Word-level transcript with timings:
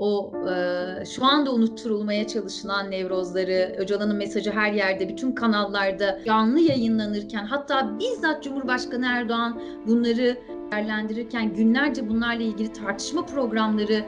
o 0.00 0.32
e, 0.50 1.04
şu 1.04 1.24
anda 1.24 1.52
unutturulmaya 1.52 2.26
çalışılan 2.26 2.90
nevrozları, 2.90 3.74
Öcalan'ın 3.78 4.16
mesajı 4.16 4.50
her 4.50 4.72
yerde, 4.72 5.08
bütün 5.08 5.32
kanallarda 5.32 6.20
canlı 6.26 6.60
yayınlanırken 6.60 7.44
hatta 7.44 7.98
bizzat 7.98 8.44
Cumhurbaşkanı 8.44 9.06
Erdoğan 9.06 9.62
bunları 9.86 10.36
değerlendirirken 10.72 11.54
günlerce 11.54 12.08
bunlarla 12.08 12.42
ilgili 12.42 12.72
tartışma 12.72 13.26
programları 13.26 14.04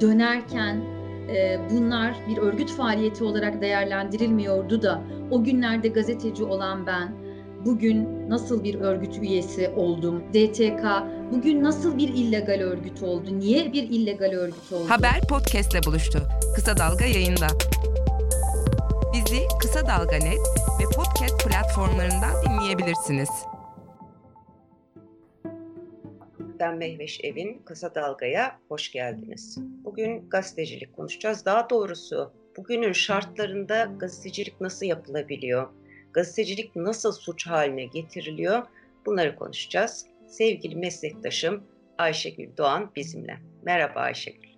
dönerken 0.00 0.76
e, 1.28 1.58
bunlar 1.70 2.14
bir 2.28 2.38
örgüt 2.38 2.70
faaliyeti 2.70 3.24
olarak 3.24 3.60
değerlendirilmiyordu 3.62 4.82
da. 4.82 5.02
O 5.30 5.44
günlerde 5.44 5.88
gazeteci 5.88 6.44
olan 6.44 6.86
ben 6.86 7.19
bugün 7.64 8.30
nasıl 8.30 8.64
bir 8.64 8.74
örgüt 8.74 9.18
üyesi 9.18 9.68
oldum? 9.68 10.24
DTK 10.32 10.84
bugün 11.32 11.64
nasıl 11.64 11.98
bir 11.98 12.08
illegal 12.08 12.60
örgüt 12.60 13.02
oldu? 13.02 13.38
Niye 13.38 13.72
bir 13.72 13.82
illegal 13.82 14.32
örgüt 14.32 14.72
oldu? 14.72 14.90
Haber 14.90 15.20
podcastle 15.28 15.82
buluştu. 15.86 16.18
Kısa 16.54 16.76
Dalga 16.76 17.04
yayında. 17.04 17.46
Bizi 19.12 19.38
Kısa 19.60 19.86
Dalga 19.86 20.16
Net 20.16 20.40
ve 20.80 20.84
podcast 20.96 21.48
platformlarından 21.48 22.34
dinleyebilirsiniz. 22.44 23.28
Ben 26.60 26.76
Mehveş 26.76 27.20
Evin 27.22 27.62
Kısa 27.64 27.94
Dalga'ya 27.94 28.58
hoş 28.68 28.92
geldiniz. 28.92 29.58
Bugün 29.84 30.28
gazetecilik 30.30 30.96
konuşacağız. 30.96 31.44
Daha 31.44 31.70
doğrusu 31.70 32.32
bugünün 32.56 32.92
şartlarında 32.92 33.88
gazetecilik 33.98 34.60
nasıl 34.60 34.86
yapılabiliyor? 34.86 35.68
Gazetecilik 36.12 36.76
nasıl 36.76 37.12
suç 37.12 37.46
haline 37.46 37.84
getiriliyor 37.84 38.62
bunları 39.06 39.36
konuşacağız. 39.36 40.06
Sevgili 40.28 40.76
meslektaşım 40.76 41.64
Ayşegül 41.98 42.56
Doğan 42.56 42.90
bizimle. 42.96 43.36
Merhaba 43.62 44.00
Ayşegül. 44.00 44.50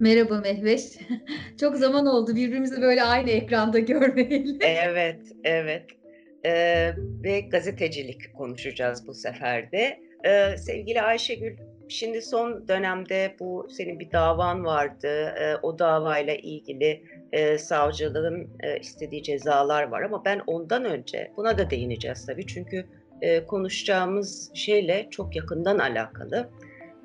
Merhaba 0.00 0.40
Mehveş. 0.40 0.82
Çok 1.60 1.76
zaman 1.76 2.06
oldu 2.06 2.36
birbirimizi 2.36 2.82
böyle 2.82 3.02
aynı 3.02 3.30
ekranda 3.30 3.78
görmeyeli. 3.78 4.58
Evet, 4.64 5.20
evet. 5.44 5.84
Ee, 6.44 6.92
ve 7.24 7.40
gazetecilik 7.40 8.34
konuşacağız 8.34 9.06
bu 9.06 9.14
sefer 9.14 9.72
de. 9.72 10.00
Ee, 10.24 10.56
sevgili 10.56 11.02
Ayşegül, 11.02 11.56
şimdi 11.88 12.22
son 12.22 12.68
dönemde 12.68 13.36
bu 13.40 13.68
senin 13.70 14.00
bir 14.00 14.12
davan 14.12 14.64
vardı. 14.64 15.34
Ee, 15.40 15.56
o 15.62 15.78
davayla 15.78 16.34
ilgili 16.34 17.02
e, 17.32 17.58
savcılığın 17.58 18.48
e, 18.60 18.80
istediği 18.80 19.22
cezalar 19.22 19.82
var 19.82 20.02
ama 20.02 20.24
ben 20.24 20.42
ondan 20.46 20.84
önce 20.84 21.32
buna 21.36 21.58
da 21.58 21.70
değineceğiz 21.70 22.26
tabii 22.26 22.46
çünkü 22.46 22.86
e, 23.22 23.46
konuşacağımız 23.46 24.50
şeyle 24.54 25.06
çok 25.10 25.36
yakından 25.36 25.78
alakalı. 25.78 26.48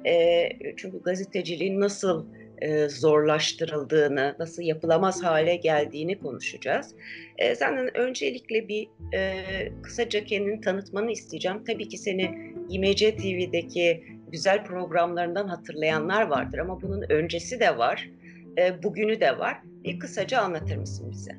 E, 0.06 0.50
çünkü 0.78 1.02
gazeteciliğin 1.02 1.80
nasıl 1.80 2.26
e, 2.62 2.90
zorlaştırıldığını, 2.90 4.36
nasıl 4.40 4.62
yapılamaz 4.64 5.24
hale 5.24 5.56
geldiğini 5.56 6.20
konuşacağız. 6.20 6.96
E, 7.38 7.56
senden 7.56 7.98
öncelikle 7.98 8.68
bir 8.68 8.88
e, 9.14 9.44
kısaca 9.84 10.24
kendini 10.24 10.62
tanıtmanı 10.62 11.12
isteyeceğim. 11.12 11.64
Tabii 11.68 11.88
ki 11.88 11.98
seni 11.98 12.54
İMC 12.70 13.16
TV'deki 13.16 14.04
güzel 14.32 14.64
programlarından 14.64 15.48
hatırlayanlar 15.48 16.28
vardır 16.28 16.58
ama 16.58 16.82
bunun 16.82 17.04
öncesi 17.10 17.60
de 17.60 17.78
var, 17.78 18.10
e, 18.58 18.84
bugünü 18.84 19.22
de 19.22 19.40
var. 19.40 19.62
Bir 19.84 20.00
kısaca 20.00 20.42
anlatır 20.42 20.78
mısın 20.78 21.12
bize? 21.12 21.32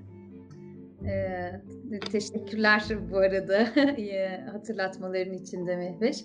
Ee, 1.10 1.60
teşekkürler 2.12 2.82
bu 3.10 3.18
arada 3.18 3.58
hatırlatmaların 4.52 5.34
için 5.34 5.66
de 5.66 5.76
Mehveş. 5.76 6.24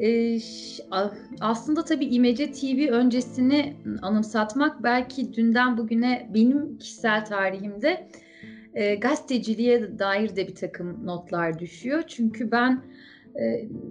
Ee, 0.00 0.38
aslında 1.40 1.84
tabii 1.84 2.06
İmece 2.06 2.52
TV 2.52 2.90
öncesini 2.90 3.76
anımsatmak 4.02 4.82
belki 4.82 5.32
dünden 5.32 5.78
bugüne 5.78 6.30
benim 6.34 6.78
kişisel 6.78 7.24
tarihimde 7.24 8.08
e, 8.74 8.94
gazeteciliğe 8.94 9.98
dair 9.98 10.36
de 10.36 10.48
bir 10.48 10.54
takım 10.54 11.06
notlar 11.06 11.58
düşüyor. 11.58 12.02
Çünkü 12.06 12.50
ben 12.50 12.82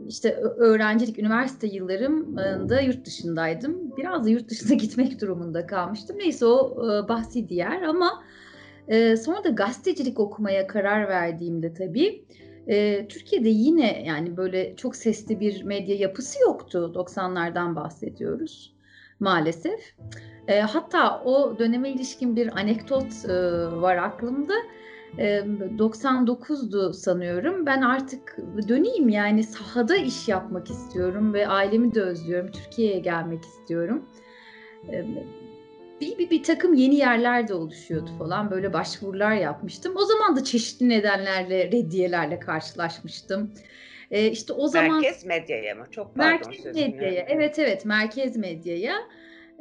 işte 0.08 0.34
öğrencilik, 0.36 1.20
üniversite 1.20 1.68
yıllarımda 1.68 2.82
yurt 2.82 3.06
dışındaydım. 3.06 3.98
Biraz 3.98 4.26
da 4.26 4.30
yurt 4.30 4.50
dışına 4.50 4.74
gitmek 4.78 5.22
durumunda 5.22 5.68
kalmıştım. 5.68 6.18
Neyse 6.20 6.46
o 6.46 6.86
e, 6.86 7.08
bahsi 7.08 7.50
diğer 7.50 7.82
ama 7.82 8.24
e, 8.88 9.18
sonra 9.18 9.44
da 9.44 9.50
gazetecilik 9.50 10.20
okumaya 10.20 10.68
karar 10.68 11.10
verdiğimde 11.10 11.74
tabii 11.74 12.26
Türkiye'de 13.10 13.50
yine 13.50 14.04
yani 14.04 14.38
böyle 14.38 14.76
çok 14.76 14.96
sesli 14.96 15.40
bir 15.40 15.64
medya 15.64 15.96
yapısı 15.96 16.42
yoktu. 16.42 16.92
90'lardan 16.96 17.76
bahsediyoruz 17.76 18.76
maalesef. 19.20 19.96
Hatta 20.62 21.24
o 21.24 21.60
döneme 21.60 21.90
ilişkin 21.90 22.36
bir 22.36 22.58
anekdot 22.60 23.30
var 23.82 23.96
aklımda. 23.96 24.54
99'du 25.18 26.94
sanıyorum. 26.94 27.66
Ben 27.66 27.82
artık 27.82 28.38
döneyim 28.68 29.10
yani 29.10 29.44
sahada 29.44 29.96
iş 29.96 30.28
yapmak 30.28 30.70
istiyorum 30.70 31.34
ve 31.34 31.48
ailemi 31.48 31.94
de 31.94 32.02
özlüyorum. 32.02 32.52
Türkiye'ye 32.52 33.00
gelmek 33.00 33.44
istiyorum. 33.44 34.06
Bir, 36.02 36.18
bir, 36.18 36.30
bir 36.30 36.44
takım 36.44 36.74
yeni 36.74 36.96
yerler 36.96 37.48
de 37.48 37.54
oluşuyordu 37.54 38.10
falan. 38.20 38.52
Böyle 38.52 38.74
başvurular 38.74 39.36
yapmıştım. 39.36 39.94
O 39.96 40.06
zaman 40.06 40.36
da 40.36 40.44
çeşitli 40.44 40.90
nedenlerle, 40.90 41.72
reddiyelerle 41.72 42.40
karşılaşmıştım. 42.40 43.52
Ee, 44.12 44.28
işte 44.28 44.54
o 44.54 44.68
zaman 44.68 45.02
merkez 45.02 45.26
medyaya 45.26 45.76
mı? 45.76 45.86
Çok 45.92 46.16
pardon 46.16 46.52
merkez 46.52 46.76
medyaya. 46.76 47.26
Evet 47.30 47.60
evet 47.60 47.86
merkez 47.86 48.38
medyaya 48.38 48.96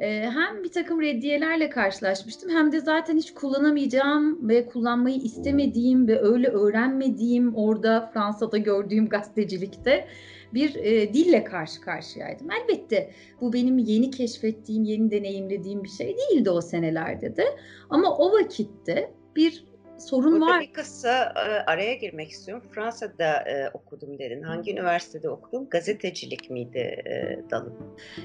hem 0.05 0.63
bir 0.63 0.71
takım 0.71 1.01
reddiyelerle 1.01 1.69
karşılaşmıştım 1.69 2.49
hem 2.49 2.71
de 2.71 2.79
zaten 2.79 3.17
hiç 3.17 3.33
kullanamayacağım 3.33 4.49
ve 4.49 4.65
kullanmayı 4.65 5.15
istemediğim 5.15 6.07
ve 6.07 6.21
öyle 6.21 6.47
öğrenmediğim 6.47 7.55
orada 7.55 8.11
Fransa'da 8.13 8.57
gördüğüm 8.57 9.09
gazetecilikte 9.09 10.07
bir 10.53 10.75
e, 10.75 11.13
dille 11.13 11.43
karşı 11.43 11.81
karşıyaydım. 11.81 12.47
Elbette 12.51 13.11
bu 13.41 13.53
benim 13.53 13.77
yeni 13.77 14.11
keşfettiğim, 14.11 14.83
yeni 14.83 15.11
deneyimlediğim 15.11 15.83
bir 15.83 15.89
şey 15.89 16.15
değildi 16.17 16.49
o 16.49 16.61
senelerde 16.61 17.35
de. 17.35 17.45
Ama 17.89 18.17
o 18.17 18.31
vakitte 18.31 19.11
bir 19.35 19.65
sorun 19.99 20.31
Burada 20.31 20.45
var. 20.45 20.61
bir 20.61 20.73
kısa 20.73 21.33
araya 21.67 21.93
girmek 21.93 22.29
istiyorum. 22.29 22.63
Fransa'da 22.71 23.33
e, 23.35 23.69
okudum 23.73 24.19
dedin. 24.19 24.41
Hangi 24.41 24.71
üniversitede 24.71 25.29
okudun? 25.29 25.69
Gazetecilik 25.69 26.49
miydi 26.49 26.77
e, 27.05 27.39
dalın? 27.51 27.73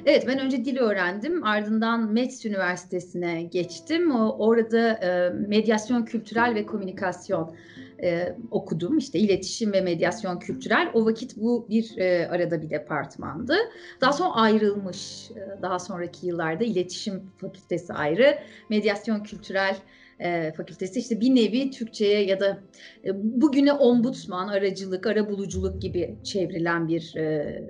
Evet 0.06 0.24
ben 0.26 0.38
önce 0.38 0.64
dil 0.64 0.78
öğrendim. 0.78 1.44
Ardından 1.44 2.12
Metz 2.12 2.46
Üniversitesi'ne 2.46 3.42
geçtim. 3.42 4.14
O, 4.14 4.36
orada 4.38 4.88
e, 4.92 5.30
medyasyon 5.30 6.04
kültürel 6.04 6.54
ve 6.54 6.66
komünikasyon 6.66 7.56
e, 8.02 8.36
okudum. 8.50 8.98
İşte 8.98 9.18
iletişim 9.18 9.72
ve 9.72 9.80
medyasyon 9.80 10.38
kültürel. 10.38 10.90
O 10.94 11.06
vakit 11.06 11.36
bu 11.36 11.66
bir 11.70 11.98
e, 11.98 12.28
arada 12.28 12.62
bir 12.62 12.70
departmandı. 12.70 13.56
Daha 14.00 14.12
sonra 14.12 14.30
ayrılmış. 14.34 15.30
E, 15.30 15.62
daha 15.62 15.78
sonraki 15.78 16.26
yıllarda 16.26 16.64
iletişim 16.64 17.22
fakültesi 17.40 17.92
ayrı, 17.92 18.38
medyasyon 18.70 19.22
kültürel 19.22 19.76
e, 20.24 20.52
fakültesi 20.56 21.00
işte 21.00 21.20
bir 21.20 21.34
nevi 21.34 21.70
Türkçe'ye 21.70 22.24
ya 22.24 22.40
da 22.40 22.62
e, 23.04 23.10
bugüne 23.14 23.72
ombudsman, 23.72 24.48
aracılık, 24.48 25.06
arabuluculuk 25.06 25.82
gibi 25.82 26.16
çevrilen 26.24 26.88
bir 26.88 27.14
e, 27.16 27.60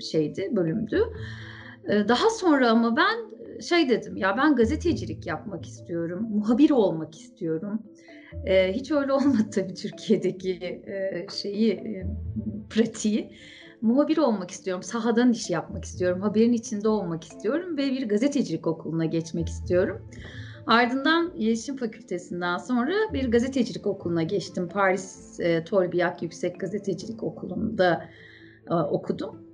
şeydi, 0.00 0.48
bölümdü. 0.52 1.00
E, 1.88 2.08
daha 2.08 2.30
sonra 2.30 2.70
ama 2.70 2.96
ben 2.96 3.34
şey 3.60 3.88
dedim 3.88 4.16
ya 4.16 4.36
ben 4.36 4.56
gazetecilik 4.56 5.26
yapmak 5.26 5.66
istiyorum, 5.66 6.28
muhabir 6.30 6.70
olmak 6.70 7.14
istiyorum. 7.14 7.82
E, 8.46 8.72
hiç 8.72 8.90
öyle 8.90 9.12
olmadı 9.12 9.50
tabii 9.54 9.74
Türkiye'deki 9.74 10.52
e, 10.86 11.26
şeyi, 11.32 11.72
e, 11.72 12.06
pratiği. 12.70 13.30
Muhabir 13.80 14.16
olmak 14.16 14.50
istiyorum, 14.50 14.82
sahadan 14.82 15.32
iş 15.32 15.50
yapmak 15.50 15.84
istiyorum, 15.84 16.20
haberin 16.20 16.52
içinde 16.52 16.88
olmak 16.88 17.24
istiyorum 17.24 17.76
ve 17.76 17.90
bir 17.90 18.08
gazetecilik 18.08 18.66
okuluna 18.66 19.04
geçmek 19.04 19.48
istiyorum. 19.48 20.08
Ardından 20.66 21.32
İletişim 21.36 21.76
Fakültesinden 21.76 22.58
sonra 22.58 22.92
bir 23.12 23.30
gazetecilik 23.30 23.86
okuluna 23.86 24.22
geçtim. 24.22 24.68
Paris 24.68 25.40
e, 25.40 25.64
Tolbiac 25.64 26.16
Yüksek 26.22 26.60
Gazetecilik 26.60 27.22
Okulu'nda 27.22 28.08
e, 28.70 28.74
okudum. 28.74 29.44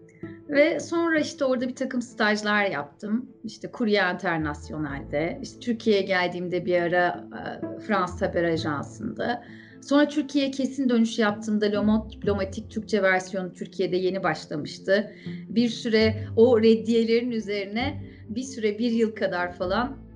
Ve 0.49 0.81
sonra 0.81 1.21
işte 1.21 1.45
orada 1.45 1.69
bir 1.69 1.75
takım 1.75 2.03
stajlar 2.03 2.65
yaptım. 2.65 3.27
İşte 3.45 3.71
Kurye 3.71 4.03
Internasyonel'de, 4.15 5.39
işte 5.43 5.61
Türkiye'ye 5.61 6.03
geldiğimde 6.03 6.67
bir 6.67 6.83
ara 6.83 7.25
e, 7.39 7.79
Fransız 7.81 8.23
Haber 8.23 8.45
Ajansı'nda. 8.45 9.45
Sonra 9.81 10.09
Türkiye'ye 10.09 10.51
kesin 10.51 10.89
dönüş 10.89 11.19
yaptığımda 11.19 11.73
Lomot 11.73 12.13
Diplomatik 12.13 12.71
Türkçe 12.71 13.03
versiyonu 13.03 13.53
Türkiye'de 13.53 13.97
yeni 13.97 14.23
başlamıştı. 14.23 15.13
Bir 15.49 15.69
süre 15.69 16.27
o 16.37 16.61
reddiyelerin 16.61 17.31
üzerine 17.31 18.03
bir 18.29 18.43
süre 18.43 18.79
bir 18.79 18.91
yıl 18.91 19.15
kadar 19.15 19.53
falan 19.53 20.10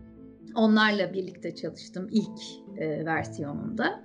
Onlarla 0.55 1.13
birlikte 1.13 1.55
çalıştım 1.55 2.09
ilk 2.11 2.41
e, 2.79 3.05
versiyonunda. 3.05 4.05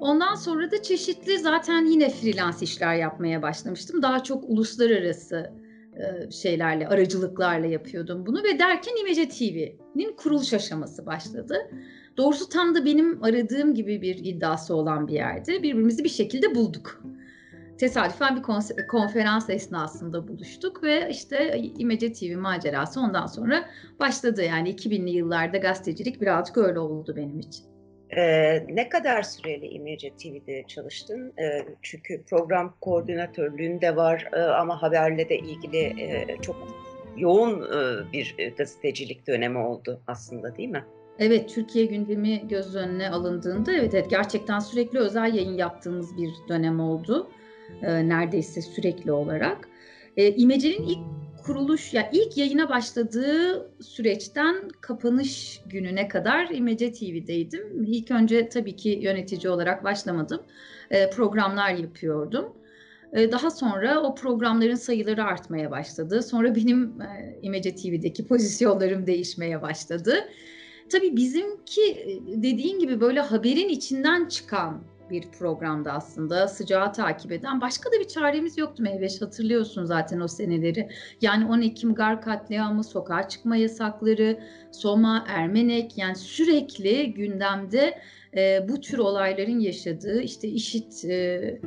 Ondan 0.00 0.34
sonra 0.34 0.70
da 0.70 0.82
çeşitli 0.82 1.38
zaten 1.38 1.84
yine 1.84 2.10
freelance 2.10 2.58
işler 2.60 2.94
yapmaya 2.94 3.42
başlamıştım. 3.42 4.02
Daha 4.02 4.22
çok 4.22 4.44
uluslararası 4.50 5.52
e, 5.96 6.30
şeylerle, 6.30 6.88
aracılıklarla 6.88 7.66
yapıyordum 7.66 8.26
bunu 8.26 8.42
ve 8.42 8.58
derken 8.58 8.92
İmece 9.00 9.28
TV'nin 9.28 10.16
kuruluş 10.16 10.52
aşaması 10.52 11.06
başladı. 11.06 11.56
Doğrusu 12.16 12.48
tam 12.48 12.74
da 12.74 12.84
benim 12.84 13.22
aradığım 13.22 13.74
gibi 13.74 14.02
bir 14.02 14.16
iddiası 14.24 14.74
olan 14.74 15.08
bir 15.08 15.12
yerde. 15.12 15.62
Birbirimizi 15.62 16.04
bir 16.04 16.08
şekilde 16.08 16.54
bulduk. 16.54 17.02
Tesadüfen 17.78 18.36
bir 18.36 18.42
konferans 18.86 19.50
esnasında 19.50 20.28
buluştuk 20.28 20.82
ve 20.82 21.08
işte 21.10 21.58
İmece 21.78 22.12
TV 22.12 22.36
macerası 22.36 23.00
ondan 23.00 23.26
sonra 23.26 23.64
başladı. 24.00 24.42
Yani 24.42 24.74
2000'li 24.74 25.10
yıllarda 25.10 25.58
gazetecilik 25.58 26.20
birazcık 26.20 26.58
öyle 26.58 26.78
oldu 26.78 27.14
benim 27.16 27.38
için. 27.38 27.72
Ee, 28.16 28.66
ne 28.68 28.88
kadar 28.88 29.22
süreli 29.22 29.66
İmece 29.66 30.10
TV'de 30.10 30.64
çalıştın? 30.66 31.32
Ee, 31.38 31.66
çünkü 31.82 32.22
program 32.22 32.76
koordinatörlüğünde 32.80 33.96
var 33.96 34.28
e, 34.32 34.40
ama 34.40 34.82
haberle 34.82 35.28
de 35.28 35.38
ilgili 35.38 35.78
e, 35.78 36.36
çok 36.42 36.56
yoğun 37.16 37.62
e, 37.62 38.12
bir 38.12 38.54
gazetecilik 38.58 39.26
dönemi 39.26 39.58
oldu 39.58 40.00
aslında 40.06 40.56
değil 40.56 40.68
mi? 40.68 40.84
Evet, 41.18 41.48
Türkiye 41.48 41.84
gündemi 41.84 42.48
göz 42.48 42.76
önüne 42.76 43.10
alındığında 43.10 43.72
evet, 43.72 43.94
evet 43.94 44.10
gerçekten 44.10 44.58
sürekli 44.58 44.98
özel 44.98 45.34
yayın 45.34 45.56
yaptığımız 45.56 46.16
bir 46.16 46.30
dönem 46.48 46.80
oldu. 46.80 47.30
Ee, 47.82 48.08
neredeyse 48.08 48.62
sürekli 48.62 49.12
olarak. 49.12 49.68
Ee, 50.16 50.34
İmece'nin 50.34 50.82
ilk 50.82 50.98
kuruluş, 51.44 51.94
ya 51.94 52.02
yani 52.02 52.10
ilk 52.12 52.36
yayına 52.36 52.68
başladığı 52.68 53.70
süreçten 53.80 54.68
kapanış 54.80 55.60
gününe 55.66 56.08
kadar 56.08 56.50
İmece 56.50 56.92
TV'deydim. 56.92 57.84
İlk 57.84 58.10
önce 58.10 58.48
tabii 58.48 58.76
ki 58.76 58.88
yönetici 59.02 59.52
olarak 59.52 59.84
başlamadım. 59.84 60.42
Ee, 60.90 61.10
programlar 61.10 61.74
yapıyordum. 61.74 62.52
Ee, 63.12 63.32
daha 63.32 63.50
sonra 63.50 64.00
o 64.02 64.14
programların 64.14 64.74
sayıları 64.74 65.24
artmaya 65.24 65.70
başladı. 65.70 66.22
Sonra 66.22 66.54
benim 66.54 67.00
e, 67.00 67.38
İmece 67.42 67.74
TV'deki 67.74 68.26
pozisyonlarım 68.28 69.06
değişmeye 69.06 69.62
başladı. 69.62 70.14
Tabii 70.92 71.16
bizimki 71.16 71.82
e, 71.82 72.20
dediğin 72.42 72.78
gibi 72.78 73.00
böyle 73.00 73.20
haberin 73.20 73.68
içinden 73.68 74.28
çıkan 74.28 74.82
bir 75.12 75.30
programda 75.38 75.92
aslında 75.92 76.48
sıcağı 76.48 76.92
takip 76.92 77.32
eden. 77.32 77.60
Başka 77.60 77.92
da 77.92 78.00
bir 78.00 78.08
çaremiz 78.08 78.58
yoktu 78.58 78.82
Meyveş 78.82 79.22
hatırlıyorsun 79.22 79.84
zaten 79.84 80.20
o 80.20 80.28
seneleri. 80.28 80.88
Yani 81.20 81.46
10 81.46 81.60
Ekim 81.60 81.94
Gar 81.94 82.22
katliamı, 82.22 82.84
sokağa 82.84 83.28
çıkma 83.28 83.56
yasakları, 83.56 84.38
Soma, 84.72 85.24
Ermenek 85.28 85.98
yani 85.98 86.16
sürekli 86.16 87.14
gündemde 87.14 87.98
e, 88.36 88.68
bu 88.68 88.80
tür 88.80 88.98
olayların 88.98 89.58
yaşadığı 89.58 90.22
işte 90.22 90.48
işit, 90.48 91.04
e, 91.04 91.14
e, 91.14 91.60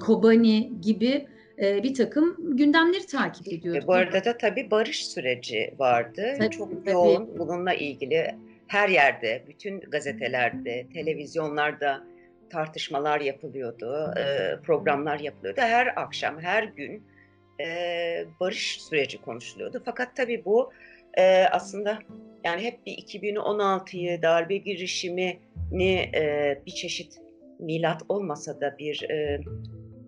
Kobani 0.00 0.72
gibi 0.80 1.26
e, 1.62 1.82
bir 1.82 1.94
takım 1.94 2.56
gündemleri 2.56 3.06
takip 3.06 3.48
ediyorduk. 3.48 3.84
E, 3.84 3.86
bu 3.86 3.92
arada 3.92 4.24
da 4.24 4.38
tabii 4.38 4.70
barış 4.70 5.06
süreci 5.06 5.74
vardı. 5.78 6.34
Tabii, 6.38 6.50
Çok 6.50 6.70
tabii. 6.70 6.90
yoğun 6.90 7.38
bununla 7.38 7.74
ilgili 7.74 8.34
her 8.66 8.88
yerde, 8.88 9.42
bütün 9.48 9.80
gazetelerde, 9.80 10.86
televizyonlarda 10.94 12.04
tartışmalar 12.50 13.20
yapılıyordu, 13.20 14.14
e, 14.18 14.56
programlar 14.62 15.20
yapılıyordu. 15.20 15.60
Her 15.60 15.92
akşam, 15.96 16.40
her 16.40 16.62
gün 16.62 17.06
e, 17.60 18.24
barış 18.40 18.82
süreci 18.82 19.20
konuşuluyordu. 19.20 19.82
Fakat 19.84 20.16
tabii 20.16 20.44
bu 20.44 20.72
e, 21.18 21.44
aslında 21.44 21.98
yani 22.44 22.62
hep 22.62 22.86
bir 22.86 22.92
2016'yı 22.92 24.22
darbe 24.22 24.56
girişimini 24.56 26.10
e, 26.14 26.58
bir 26.66 26.70
çeşit 26.70 27.18
milat 27.58 28.02
olmasa 28.08 28.60
da 28.60 28.78
bir 28.78 29.10
e, 29.10 29.40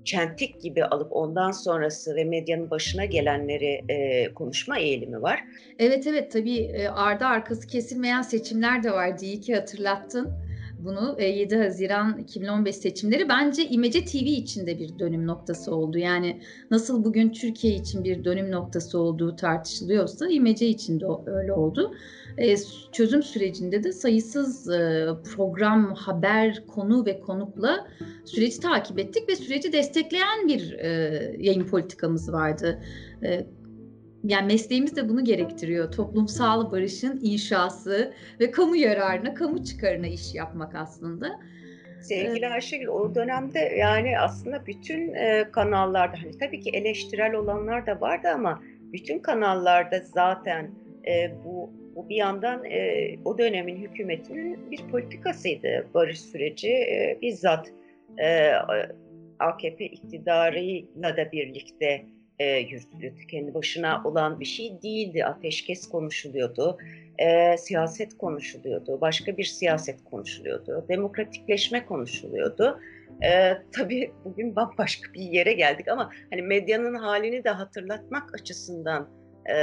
çentik 0.05 0.63
gibi 0.63 0.85
alıp 0.85 1.13
ondan 1.13 1.51
sonrası 1.51 2.17
ve 2.17 2.25
medyanın 2.25 2.71
başına 2.71 3.05
gelenleri 3.05 3.85
e, 3.89 4.29
konuşma 4.35 4.79
eğilimi 4.79 5.23
var. 5.23 5.45
Evet 5.79 6.07
evet 6.07 6.33
tabii 6.33 6.89
ardı 6.95 7.25
arkası 7.25 7.67
kesilmeyen 7.67 8.23
seçimler 8.23 8.83
de 8.83 8.93
vardı. 8.93 9.25
İyi 9.25 9.41
ki 9.41 9.55
hatırlattın 9.55 10.52
bunu 10.85 11.17
7 11.21 11.55
e, 11.55 11.59
Haziran 11.59 12.19
2015 12.19 12.77
seçimleri 12.77 13.29
bence 13.29 13.69
İmece 13.69 14.05
TV 14.05 14.17
için 14.17 14.67
de 14.67 14.79
bir 14.79 14.99
dönüm 14.99 15.27
noktası 15.27 15.75
oldu. 15.75 15.99
Yani 15.99 16.41
nasıl 16.71 17.05
bugün 17.05 17.33
Türkiye 17.33 17.75
için 17.75 18.05
bir 18.05 18.25
dönüm 18.25 18.51
noktası 18.51 18.99
olduğu 18.99 19.37
tartışılıyorsa 19.37 20.29
İmece 20.29 20.67
için 20.67 21.01
de 21.01 21.05
öyle 21.27 21.53
oldu. 21.53 21.95
E, 22.39 22.57
çözüm 22.93 23.23
sürecinde 23.23 23.85
de 23.85 23.93
sayısız 23.93 24.71
e, 24.71 25.09
program, 25.37 25.95
haber, 25.95 26.67
konu 26.67 27.07
ve 27.07 27.21
konukla 27.21 27.87
süreci 28.25 28.61
takip 28.61 28.99
ettik 28.99 29.29
ve 29.29 29.37
süreci 29.37 29.73
destekleyen 29.73 30.49
bir 30.49 30.79
yayın 31.39 31.67
politikamız 31.67 32.33
vardı 32.33 32.79
yani 34.25 34.47
mesleğimiz 34.47 34.97
de 34.97 35.09
bunu 35.09 35.25
gerektiriyor. 35.25 35.93
Toplumsal 35.93 36.73
barışın 36.73 37.21
inşası 37.23 38.15
ve 38.41 38.51
kamu 38.51 38.77
yararına, 38.77 39.35
kamu 39.35 39.65
çıkarına 39.65 40.07
iş 40.07 40.35
yapmak 40.35 40.75
aslında. 40.75 41.41
Sevgili 42.03 42.49
Ayşegül 42.49 42.87
o 42.87 43.15
dönemde 43.15 43.59
yani 43.59 44.19
aslında 44.19 44.67
bütün 44.67 45.15
e, 45.15 45.49
kanallarda 45.53 46.17
hani 46.23 46.39
tabii 46.39 46.61
ki 46.61 46.71
eleştirel 46.71 47.35
olanlar 47.35 47.87
da 47.87 48.01
vardı 48.01 48.29
ama 48.35 48.63
bütün 48.93 49.19
kanallarda 49.19 50.01
zaten 50.01 50.71
e, 51.07 51.31
bu 51.45 51.71
bu 51.97 52.09
bir 52.09 52.17
yandan 52.17 52.65
e, 52.65 53.15
o 53.25 53.39
dönemin 53.39 53.77
hükümetinin 53.77 54.71
bir 54.71 54.89
politikasıydı 54.89 55.87
barış 55.95 56.21
süreci 56.21 56.69
e, 56.69 57.19
bizzat 57.23 57.73
e, 58.19 58.53
AKP 59.39 59.87
iktidarıyla 59.87 61.17
da 61.17 61.33
birlikte 61.33 62.07
e, 62.39 62.59
yürütülüyordu. 62.59 63.19
Kendi 63.29 63.55
başına 63.55 64.03
olan 64.05 64.41
bir 64.41 64.45
şey 64.45 64.83
değildi. 64.83 65.25
Ateşkes 65.25 65.89
konuşuluyordu, 65.89 66.79
e, 67.19 67.57
siyaset 67.57 68.19
konuşuluyordu, 68.19 69.01
başka 69.01 69.37
bir 69.37 69.45
siyaset 69.45 70.05
konuşuluyordu, 70.05 70.85
demokratikleşme 70.89 71.87
konuşuluyordu. 71.87 72.81
E, 73.25 73.53
tabii 73.73 74.13
bugün 74.25 74.57
bambaşka 74.57 75.13
bir 75.13 75.21
yere 75.21 75.53
geldik 75.53 75.89
ama 75.89 76.11
hani 76.31 76.43
medyanın 76.43 76.95
halini 76.95 77.45
de 77.45 77.51
hatırlatmak 77.51 78.35
açısından 78.35 79.09
e, 79.47 79.55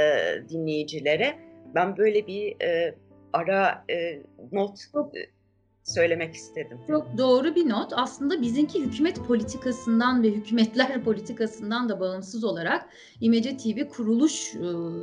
dinleyicilere 0.48 1.38
ben 1.74 1.96
böyle 1.96 2.26
bir 2.26 2.62
e, 2.62 2.94
ara 3.32 3.84
e, 3.90 4.18
not 4.52 4.80
e, 5.16 5.39
söylemek 5.84 6.34
istedim. 6.34 6.78
Çok 6.86 7.18
doğru 7.18 7.54
bir 7.54 7.68
not. 7.68 7.92
Aslında 7.96 8.42
bizimki 8.42 8.82
hükümet 8.82 9.26
politikasından 9.26 10.22
ve 10.22 10.30
hükümetler 10.30 11.04
politikasından 11.04 11.88
da 11.88 12.00
bağımsız 12.00 12.44
olarak 12.44 12.88
İmece 13.20 13.56
TV 13.56 13.88
kuruluş 13.88 14.54
e, 14.54 14.58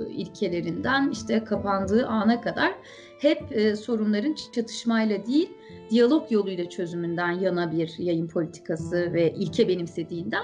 ilkelerinden 0.09 1.09
işte 1.11 1.43
kapandığı 1.43 2.07
ana 2.07 2.41
kadar 2.41 2.73
hep 3.19 3.51
e, 3.51 3.75
sorunların 3.75 4.35
çatışmayla 4.55 5.25
değil 5.25 5.49
diyalog 5.89 6.31
yoluyla 6.31 6.69
çözümünden 6.69 7.31
yana 7.31 7.71
bir 7.71 7.95
yayın 7.97 8.27
politikası 8.27 9.13
ve 9.13 9.33
ilke 9.33 9.67
benimsediğinden 9.67 10.43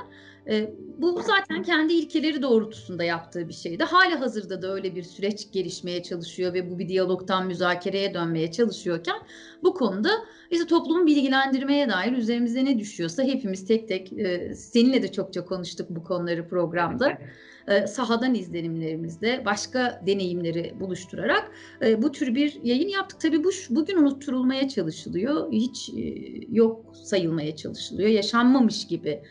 e, 0.49 0.73
bu 0.97 1.21
zaten 1.21 1.63
kendi 1.63 1.93
ilkeleri 1.93 2.41
doğrultusunda 2.41 3.03
yaptığı 3.03 3.47
bir 3.47 3.53
şeydi. 3.53 3.83
Hala 3.83 4.19
hazırda 4.19 4.61
da 4.61 4.73
öyle 4.73 4.95
bir 4.95 5.03
süreç 5.03 5.51
gelişmeye 5.51 6.03
çalışıyor 6.03 6.53
ve 6.53 6.71
bu 6.71 6.79
bir 6.79 6.87
diyalogtan 6.87 7.47
müzakereye 7.47 8.13
dönmeye 8.13 8.51
çalışıyorken 8.51 9.15
bu 9.63 9.73
konuda 9.73 10.09
işte 10.51 10.67
toplumu 10.67 11.05
bilgilendirmeye 11.05 11.89
dair 11.89 12.11
üzerimize 12.11 12.65
ne 12.65 12.79
düşüyorsa 12.79 13.23
hepimiz 13.23 13.67
tek 13.67 13.87
tek 13.87 14.13
e, 14.13 14.55
seninle 14.55 15.03
de 15.03 15.11
çokça 15.11 15.45
konuştuk 15.45 15.89
bu 15.89 16.03
konuları 16.03 16.47
programda. 16.47 17.17
E, 17.67 17.87
sahadan 17.87 18.35
izlenimlerimizde 18.35 19.45
başka 19.45 20.01
deneyimleri 20.07 20.73
buluşturarak 20.79 21.51
e, 21.85 22.01
bu 22.01 22.11
tür 22.11 22.35
bir 22.35 22.59
yayın 22.63 22.89
yaptık. 22.89 23.19
Tabii 23.19 23.43
bu 23.43 23.49
bugün 23.69 23.97
unutturulmaya 23.97 24.69
çalışılıyor. 24.69 25.51
Hiç 25.51 25.89
e, 25.89 26.01
yok 26.51 26.95
sayılmaya 27.03 27.55
çalışılıyor. 27.55 28.09
Yaşanmamış 28.09 28.87
gibi 28.87 29.21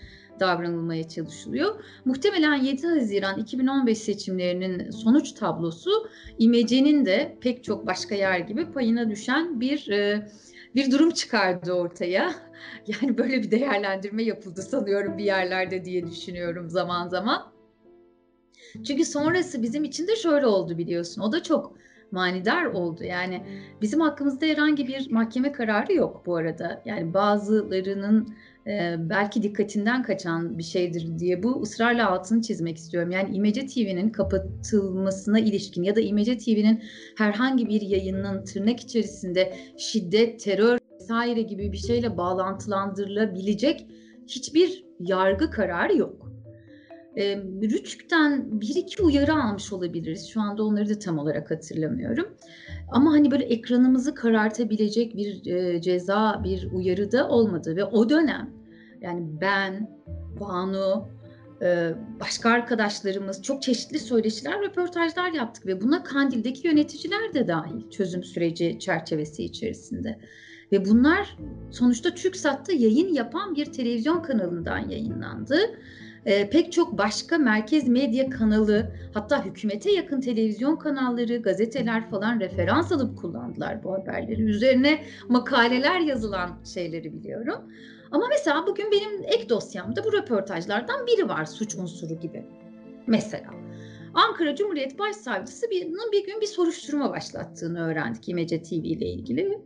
davranılmaya 0.43 1.09
çalışılıyor. 1.09 1.85
Muhtemelen 2.05 2.55
7 2.55 2.87
Haziran 2.87 3.39
2015 3.39 3.99
seçimlerinin 3.99 4.91
sonuç 4.91 5.33
tablosu 5.33 5.91
İmece'nin 6.39 7.07
de 7.07 7.39
pek 7.41 7.65
çok 7.65 7.87
başka 7.87 8.15
yer 8.15 8.39
gibi 8.39 8.73
payına 8.73 9.11
düşen 9.11 9.61
bir 9.61 9.89
e, 9.91 10.29
bir 10.75 10.91
durum 10.91 11.11
çıkardı 11.11 11.73
ortaya. 11.73 12.35
Yani 12.87 13.19
böyle 13.19 13.43
bir 13.43 13.51
değerlendirme 13.51 14.23
yapıldı 14.23 14.63
sanıyorum 14.63 15.19
bir 15.19 15.25
yerlerde 15.25 15.85
diye 15.85 16.07
düşünüyorum 16.07 16.71
zaman 16.71 17.09
zaman. 17.09 17.53
Çünkü 18.87 19.05
sonrası 19.05 19.63
bizim 19.63 19.85
için 19.85 20.09
de 20.09 20.17
şöyle 20.17 20.47
oldu 20.47 20.79
biliyorsun. 20.79 21.23
O 21.23 21.33
da 21.33 21.43
çok 21.43 21.77
manidar 22.13 22.65
oldu. 22.65 23.05
Yani 23.05 23.43
bizim 23.83 24.01
hakkımızda 24.01 24.47
herhangi 24.47 24.89
bir 24.89 25.11
mahkeme 25.11 25.53
kararı 25.53 25.93
yok 25.93 26.23
bu 26.27 26.37
arada. 26.37 26.83
Yani 26.85 27.15
bazılarının 27.15 28.35
e, 28.67 28.95
belki 28.99 29.43
dikkatinden 29.43 30.03
kaçan 30.03 30.59
bir 30.59 30.63
şeydir 30.63 31.19
diye 31.19 31.43
bu 31.43 31.63
ısrarla 31.63 32.11
altını 32.11 32.43
çizmek 32.43 32.77
istiyorum. 32.77 33.11
Yani 33.11 33.37
İmece 33.37 33.67
TV'nin 33.67 34.11
kapatılmasına 34.11 35.39
ilişkin 35.39 35.83
ya 35.83 35.97
da 35.97 36.01
İmece 36.01 36.39
TV'nin 36.39 36.83
herhangi 37.17 37.69
bir 37.69 37.81
yayının 37.81 38.45
tırnak 38.45 38.81
içerisinde 38.81 39.57
şiddet, 39.79 40.41
terör 40.41 40.79
vesaire 41.01 41.43
gibi 41.43 41.73
bir 41.73 41.77
şeyle 41.77 42.17
bağlantılandırılabilecek 42.17 43.87
hiçbir 44.27 44.85
yargı 45.01 45.51
kararı 45.51 45.97
yok. 45.97 46.22
E, 47.17 47.37
Rütük'ten 47.63 48.61
bir 48.61 48.75
iki 48.77 49.03
uyarı 49.03 49.35
almış 49.35 49.73
olabiliriz. 49.73 50.29
Şu 50.29 50.41
anda 50.41 50.65
onları 50.65 50.89
da 50.89 50.99
tam 50.99 51.19
olarak 51.19 51.51
hatırlamıyorum. 51.51 52.27
Ama 52.91 53.13
hani 53.13 53.31
böyle 53.31 53.45
ekranımızı 53.45 54.15
karartabilecek 54.15 55.17
bir 55.17 55.47
e, 55.47 55.81
ceza, 55.81 56.41
bir 56.45 56.73
uyarı 56.73 57.13
da 57.13 57.29
olmadı. 57.29 57.77
Ve 57.77 57.85
o 57.85 58.09
dönem 58.09 58.51
yani 59.01 59.27
ben, 59.41 59.91
Banu, 60.41 61.09
başka 62.21 62.51
arkadaşlarımız 62.51 63.43
çok 63.43 63.63
çeşitli 63.63 63.99
söyleşiler, 63.99 64.63
röportajlar 64.63 65.33
yaptık 65.33 65.67
ve 65.67 65.81
buna 65.81 66.03
Kandil'deki 66.03 66.67
yöneticiler 66.67 67.35
de 67.35 67.49
dahil 67.49 67.91
çözüm 67.91 68.25
süreci 68.25 68.79
çerçevesi 68.79 69.45
içerisinde. 69.45 70.19
Ve 70.73 70.85
bunlar 70.85 71.37
sonuçta 71.71 72.15
TürkSat'ta 72.15 72.73
yayın 72.73 73.15
yapan 73.15 73.55
bir 73.55 73.67
televizyon 73.67 74.23
kanalından 74.23 74.89
yayınlandı. 74.89 75.57
E, 76.27 76.51
pek 76.51 76.73
çok 76.73 76.99
başka 76.99 77.39
merkez 77.39 77.89
medya 77.89 78.31
kanalı, 78.31 78.93
hatta 79.15 79.45
hükümete 79.45 79.93
yakın 79.93 80.21
televizyon 80.21 80.77
kanalları, 80.77 81.37
gazeteler 81.37 82.11
falan 82.11 82.41
referans 82.41 82.93
alıp 82.93 83.19
kullandılar 83.19 83.85
bu 83.85 83.93
haberleri. 83.93 84.43
Üzerine 84.43 85.05
makaleler 85.29 86.01
yazılan 86.01 86.51
şeyleri 86.75 87.13
biliyorum. 87.13 87.59
Ama 88.11 88.27
mesela 88.31 88.67
bugün 88.67 88.91
benim 88.93 89.25
ek 89.25 89.49
dosyamda 89.49 90.05
bu 90.05 90.13
röportajlardan 90.13 91.07
biri 91.07 91.29
var 91.29 91.45
suç 91.45 91.75
unsuru 91.75 92.15
gibi. 92.21 92.47
Mesela. 93.07 93.51
Ankara 94.15 94.57
Cumhuriyet 94.57 94.99
Başsavcısı 94.99 95.71
bir, 95.71 95.89
bir 96.13 96.27
gün 96.27 96.41
bir 96.41 96.47
soruşturma 96.47 97.11
başlattığını 97.11 97.87
öğrendik 97.87 98.29
İmece 98.29 98.63
TV 98.63 98.73
ile 98.73 99.07
ilgili. 99.07 99.59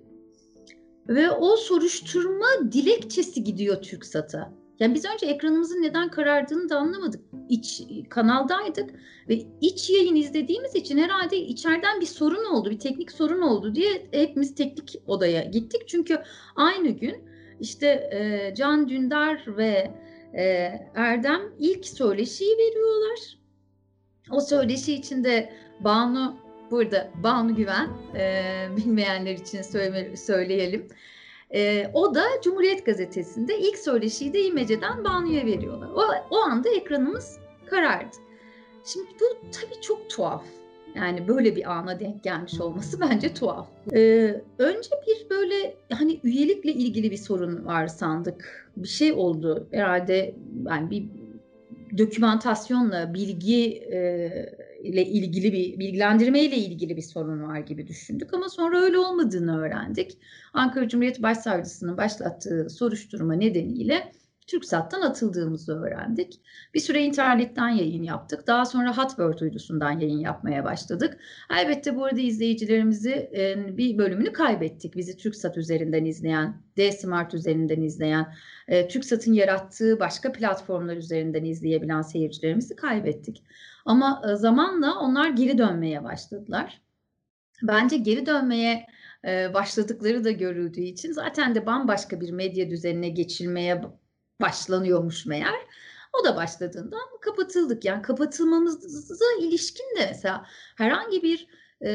Ve 1.09 1.31
o 1.31 1.57
soruşturma 1.57 2.47
dilekçesi 2.73 3.45
gidiyor 3.45 3.83
TürkSat'a. 3.83 4.53
Yani 4.81 4.95
biz 4.95 5.05
önce 5.05 5.27
ekranımızın 5.27 5.83
neden 5.83 6.09
karardığını 6.09 6.69
da 6.69 6.77
anlamadık. 6.77 7.21
İç 7.49 7.83
kanaldaydık 8.09 8.91
ve 9.29 9.43
iç 9.61 9.91
yayın 9.91 10.17
izlediğimiz 10.17 10.75
için 10.75 10.99
herhalde 10.99 11.37
içeriden 11.37 12.01
bir 12.01 12.07
sorun 12.07 12.45
oldu, 12.45 12.71
bir 12.71 12.79
teknik 12.79 13.13
sorun 13.13 13.41
oldu 13.41 13.75
diye 13.75 14.07
hepimiz 14.11 14.55
teknik 14.55 15.03
odaya 15.07 15.45
gittik. 15.45 15.89
Çünkü 15.89 16.23
aynı 16.57 16.89
gün 16.89 17.17
işte 17.61 17.87
e, 17.87 18.55
Can 18.55 18.89
Dündar 18.89 19.45
ve 19.47 19.91
e, 20.35 20.43
Erdem 20.95 21.41
ilk 21.59 21.87
söyleşiyi 21.87 22.57
veriyorlar. 22.59 23.39
O 24.31 24.41
söyleşi 24.41 24.95
içinde 24.95 25.53
Banu 25.81 26.37
burada 26.71 27.11
Banu 27.23 27.57
Güven 27.57 27.89
e, 28.15 28.45
bilmeyenler 28.77 29.33
için 29.33 29.63
söyle, 29.63 30.17
söyleyelim. 30.17 30.89
E, 31.55 31.91
o 31.95 32.15
da 32.15 32.25
Cumhuriyet 32.45 32.87
Gazetesi'nde 32.87 33.59
ilk 33.59 33.79
söyleşiyi 33.79 34.33
de 34.33 34.45
İmece'den 34.45 35.05
Banu'ya 35.05 35.47
veriyorlar. 35.47 35.89
O, 35.95 36.03
o 36.31 36.37
anda 36.37 36.69
ekranımız 36.69 37.39
karardı. 37.67 38.17
Şimdi 38.85 39.07
bu 39.21 39.51
tabii 39.53 39.81
çok 39.81 40.11
tuhaf. 40.11 40.45
Yani 40.95 41.29
böyle 41.29 41.57
bir 41.57 41.73
ana 41.73 42.01
denk 42.01 42.23
gelmiş 42.23 42.61
olması 42.61 43.01
bence 43.11 43.35
tuhaf. 43.35 43.69
Ee, 43.93 44.41
önce 44.59 44.91
bir 45.07 45.31
böyle 45.31 45.77
hani 45.93 46.21
üyelikle 46.25 46.73
ilgili 46.73 47.11
bir 47.11 47.17
sorun 47.17 47.67
var 47.67 47.87
sandık. 47.87 48.71
Bir 48.77 48.89
şey 48.89 49.13
oldu 49.13 49.67
herhalde 49.71 50.35
yani 50.67 50.91
bir 50.91 51.05
dokümantasyonla 51.99 53.15
bilgi 53.15 53.73
e, 53.93 54.31
ile 54.83 55.07
ilgili 55.07 55.53
bir 55.53 55.79
bilgilendirme 55.79 56.41
ile 56.41 56.57
ilgili 56.57 56.97
bir 56.97 57.03
sorun 57.03 57.43
var 57.43 57.59
gibi 57.59 57.87
düşündük 57.87 58.35
ama 58.35 58.49
sonra 58.49 58.81
öyle 58.81 58.99
olmadığını 58.99 59.61
öğrendik. 59.61 60.19
Ankara 60.53 60.89
Cumhuriyet 60.89 61.23
Başsavcısının 61.23 61.97
başlattığı 61.97 62.71
soruşturma 62.71 63.35
nedeniyle 63.35 64.13
TürkSat'tan 64.47 65.01
atıldığımızı 65.01 65.81
öğrendik. 65.81 66.41
Bir 66.75 66.81
süre 66.81 67.03
internetten 67.03 67.69
yayın 67.69 68.03
yaptık. 68.03 68.47
Daha 68.47 68.65
sonra 68.65 68.97
Hotbird 68.97 69.41
uydusundan 69.41 70.01
yayın 70.01 70.19
yapmaya 70.19 70.65
başladık. 70.65 71.19
Elbette 71.51 71.97
bu 71.97 72.05
arada 72.05 72.21
izleyicilerimizi 72.21 73.31
e, 73.37 73.77
bir 73.77 73.99
bölümünü 73.99 74.33
kaybettik. 74.33 74.97
Bizi 74.97 75.17
TürkSat 75.17 75.57
üzerinden 75.57 76.05
izleyen, 76.05 76.63
D-Smart 76.77 77.35
üzerinden 77.35 77.81
izleyen, 77.81 78.35
e, 78.69 78.89
TürkSat'ın 78.89 79.33
yarattığı 79.33 80.01
başka 80.01 80.33
platformlar 80.33 80.97
üzerinden 80.97 81.45
izleyebilen 81.45 82.03
seyircilerimizi 82.03 82.77
kaybettik. 82.77 83.43
Ama 83.87 84.23
e, 84.31 84.35
zamanla 84.35 84.99
onlar 84.99 85.29
geri 85.29 85.59
dönmeye 85.59 86.05
başladılar. 86.05 86.83
Bence 87.63 87.97
geri 87.97 88.27
dönmeye 88.27 88.87
başladıkları 89.55 90.25
da 90.25 90.31
görüldüğü 90.31 90.81
için 90.81 91.13
zaten 91.13 91.55
de 91.55 91.67
bambaşka 91.67 92.21
bir 92.21 92.31
medya 92.31 92.71
düzenine 92.71 93.09
geçilmeye 93.09 93.83
başlanıyormuş 94.41 95.27
meğer. 95.27 95.61
O 96.21 96.25
da 96.25 96.37
başladığından 96.37 97.01
kapatıldık. 97.21 97.85
Yani 97.85 98.03
kapatılmamıza 98.03 99.25
ilişkin 99.41 99.97
de 99.99 100.07
mesela 100.09 100.47
herhangi 100.77 101.23
bir 101.23 101.49
e, 101.81 101.91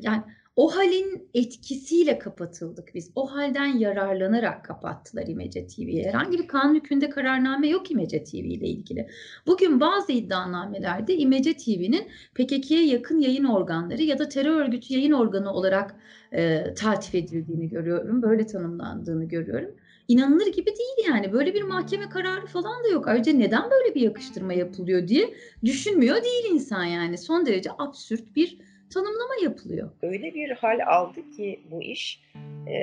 yani 0.00 0.22
o 0.56 0.76
halin 0.76 1.30
etkisiyle 1.34 2.18
kapatıldık 2.18 2.94
biz. 2.94 3.10
O 3.14 3.34
halden 3.34 3.78
yararlanarak 3.78 4.64
kapattılar 4.64 5.26
İmece 5.26 5.66
TV'ye. 5.66 6.04
Herhangi 6.08 6.38
bir 6.38 6.48
kanun 6.48 6.74
hükmünde 6.74 7.10
kararname 7.10 7.68
yok 7.68 7.90
İmece 7.90 8.24
TV 8.24 8.34
ile 8.34 8.66
ilgili. 8.66 9.08
Bugün 9.46 9.80
bazı 9.80 10.12
iddianamelerde 10.12 11.16
İmece 11.16 11.56
TV'nin 11.56 12.08
PKK'ye 12.34 12.86
yakın 12.86 13.18
yayın 13.18 13.44
organları 13.44 14.02
ya 14.02 14.18
da 14.18 14.28
terör 14.28 14.60
örgütü 14.60 14.94
yayın 14.94 15.12
organı 15.12 15.52
olarak 15.52 15.96
e, 16.32 16.74
tatif 16.74 17.14
edildiğini 17.14 17.68
görüyorum. 17.68 18.22
Böyle 18.22 18.46
tanımlandığını 18.46 19.24
görüyorum 19.24 19.74
inanılır 20.08 20.46
gibi 20.46 20.66
değil 20.66 21.08
yani. 21.08 21.32
Böyle 21.32 21.54
bir 21.54 21.62
mahkeme 21.62 22.08
kararı 22.08 22.46
falan 22.46 22.84
da 22.84 22.88
yok. 22.88 23.08
Ayrıca 23.08 23.32
neden 23.32 23.70
böyle 23.70 23.94
bir 23.94 24.00
yakıştırma 24.00 24.52
yapılıyor 24.52 25.08
diye 25.08 25.34
düşünmüyor 25.64 26.22
değil 26.22 26.44
insan 26.52 26.84
yani. 26.84 27.18
Son 27.18 27.46
derece 27.46 27.70
absürt 27.78 28.36
bir 28.36 28.58
tanımlama 28.90 29.34
yapılıyor. 29.42 29.90
Öyle 30.02 30.34
bir 30.34 30.50
hal 30.50 30.80
aldı 30.86 31.30
ki 31.36 31.60
bu 31.70 31.82
iş 31.82 32.20
e, 32.66 32.76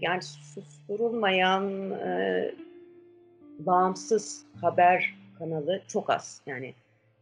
yani 0.00 0.22
susturulmayan 0.22 1.90
e, 1.90 2.50
bağımsız 3.58 4.44
haber 4.60 5.14
kanalı 5.38 5.82
çok 5.88 6.10
az. 6.10 6.42
Yani 6.46 6.74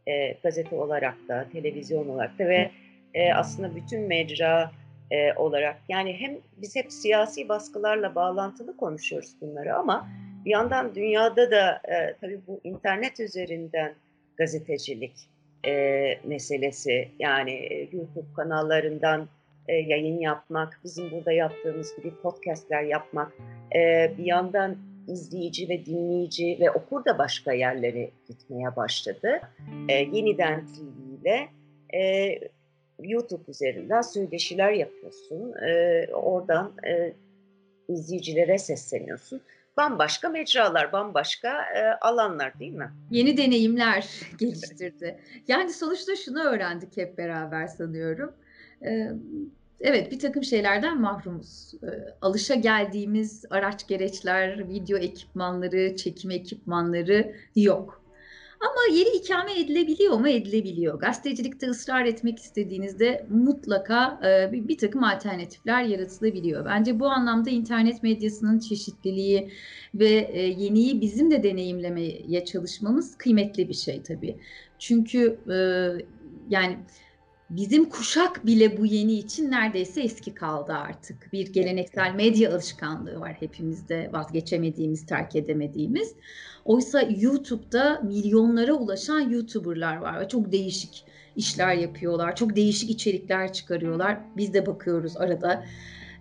e, 0.06 0.32
gazete 0.32 0.76
olarak 0.76 1.14
da, 1.28 1.46
televizyon 1.52 2.08
olarak 2.08 2.38
da 2.38 2.48
ve 2.48 2.70
e, 3.14 3.32
aslında 3.32 3.76
bütün 3.76 4.00
mecra 4.00 4.70
e, 5.10 5.34
olarak. 5.34 5.76
Yani 5.88 6.12
hem 6.12 6.38
biz 6.56 6.76
hep 6.76 6.92
siyasi 6.92 7.48
baskılarla 7.48 8.14
bağlantılı 8.14 8.76
konuşuyoruz 8.76 9.36
bunları 9.40 9.76
ama 9.76 10.08
bir 10.44 10.50
yandan 10.50 10.94
dünyada 10.94 11.50
da 11.50 11.80
e, 11.84 12.14
tabii 12.20 12.40
bu 12.46 12.60
internet 12.64 13.20
üzerinden 13.20 13.94
gazetecilik 14.36 15.28
e, 15.66 16.18
meselesi 16.24 17.08
yani 17.18 17.50
e, 17.50 17.88
YouTube 17.92 18.34
kanallarından 18.36 19.28
e, 19.68 19.74
yayın 19.74 20.20
yapmak, 20.20 20.80
bizim 20.84 21.10
burada 21.10 21.32
yaptığımız 21.32 21.96
gibi 21.96 22.10
podcastler 22.22 22.82
yapmak, 22.82 23.32
e, 23.76 24.12
bir 24.18 24.24
yandan 24.24 24.76
izleyici 25.08 25.68
ve 25.68 25.86
dinleyici 25.86 26.58
ve 26.60 26.70
okur 26.70 27.04
da 27.04 27.18
başka 27.18 27.52
yerlere 27.52 28.10
gitmeye 28.28 28.76
başladı. 28.76 29.40
E, 29.88 29.94
yeniden 29.94 30.66
TV 30.66 31.22
ile 31.22 31.48
e, 31.94 32.38
YouTube 33.02 33.42
üzerinden 33.48 34.00
söyleşiler 34.00 34.72
yapıyorsun. 34.72 35.54
E, 35.66 36.06
oradan 36.14 36.72
e, 36.86 37.12
izleyicilere 37.88 38.58
sesleniyorsun. 38.58 39.40
Bambaşka 39.76 40.28
mecralar, 40.28 40.92
bambaşka 40.92 41.62
e, 41.62 41.98
alanlar 42.00 42.58
değil 42.58 42.72
mi? 42.72 42.92
Yeni 43.10 43.36
deneyimler 43.36 44.20
geliştirdi. 44.38 45.20
Yani 45.48 45.72
sonuçta 45.72 46.16
şunu 46.16 46.42
öğrendik 46.42 46.96
hep 46.96 47.18
beraber 47.18 47.66
sanıyorum. 47.66 48.32
E, 48.84 49.10
evet 49.80 50.12
bir 50.12 50.18
takım 50.18 50.44
şeylerden 50.44 51.00
mahrumuz. 51.00 51.74
E, 51.74 51.88
alışa 52.20 52.54
geldiğimiz 52.54 53.44
araç 53.50 53.86
gereçler, 53.86 54.68
video 54.68 54.98
ekipmanları, 54.98 55.96
çekim 55.96 56.30
ekipmanları 56.30 57.34
yok. 57.56 58.03
Ama 58.64 58.98
yeri 58.98 59.16
ikame 59.16 59.60
edilebiliyor 59.60 60.18
mu? 60.18 60.28
Edilebiliyor. 60.28 61.00
Gazetecilikte 61.00 61.68
ısrar 61.68 62.04
etmek 62.04 62.38
istediğinizde 62.38 63.26
mutlaka 63.30 64.20
e, 64.24 64.52
bir, 64.52 64.68
bir 64.68 64.78
takım 64.78 65.04
alternatifler 65.04 65.82
yaratılabiliyor. 65.82 66.64
Bence 66.64 67.00
bu 67.00 67.06
anlamda 67.06 67.50
internet 67.50 68.02
medyasının 68.02 68.58
çeşitliliği 68.58 69.50
ve 69.94 70.30
e, 70.32 70.42
yeniyi 70.42 71.00
bizim 71.00 71.30
de 71.30 71.42
deneyimlemeye 71.42 72.44
çalışmamız 72.44 73.18
kıymetli 73.18 73.68
bir 73.68 73.74
şey 73.74 74.02
tabii. 74.02 74.36
Çünkü 74.78 75.38
e, 75.50 75.56
yani 76.50 76.78
bizim 77.56 77.88
kuşak 77.88 78.46
bile 78.46 78.78
bu 78.78 78.86
yeni 78.86 79.12
için 79.12 79.50
neredeyse 79.50 80.00
eski 80.02 80.34
kaldı 80.34 80.72
artık. 80.72 81.32
Bir 81.32 81.52
geleneksel 81.52 82.14
medya 82.14 82.52
alışkanlığı 82.52 83.20
var 83.20 83.36
hepimizde 83.40 84.10
vazgeçemediğimiz, 84.12 85.06
terk 85.06 85.36
edemediğimiz. 85.36 86.14
Oysa 86.64 87.02
YouTube'da 87.02 88.00
milyonlara 88.04 88.74
ulaşan 88.74 89.20
YouTuber'lar 89.20 89.96
var 89.96 90.20
ve 90.20 90.28
çok 90.28 90.52
değişik 90.52 91.04
işler 91.36 91.74
yapıyorlar. 91.74 92.36
Çok 92.36 92.56
değişik 92.56 92.90
içerikler 92.90 93.52
çıkarıyorlar. 93.52 94.18
Biz 94.36 94.54
de 94.54 94.66
bakıyoruz 94.66 95.16
arada. 95.16 95.64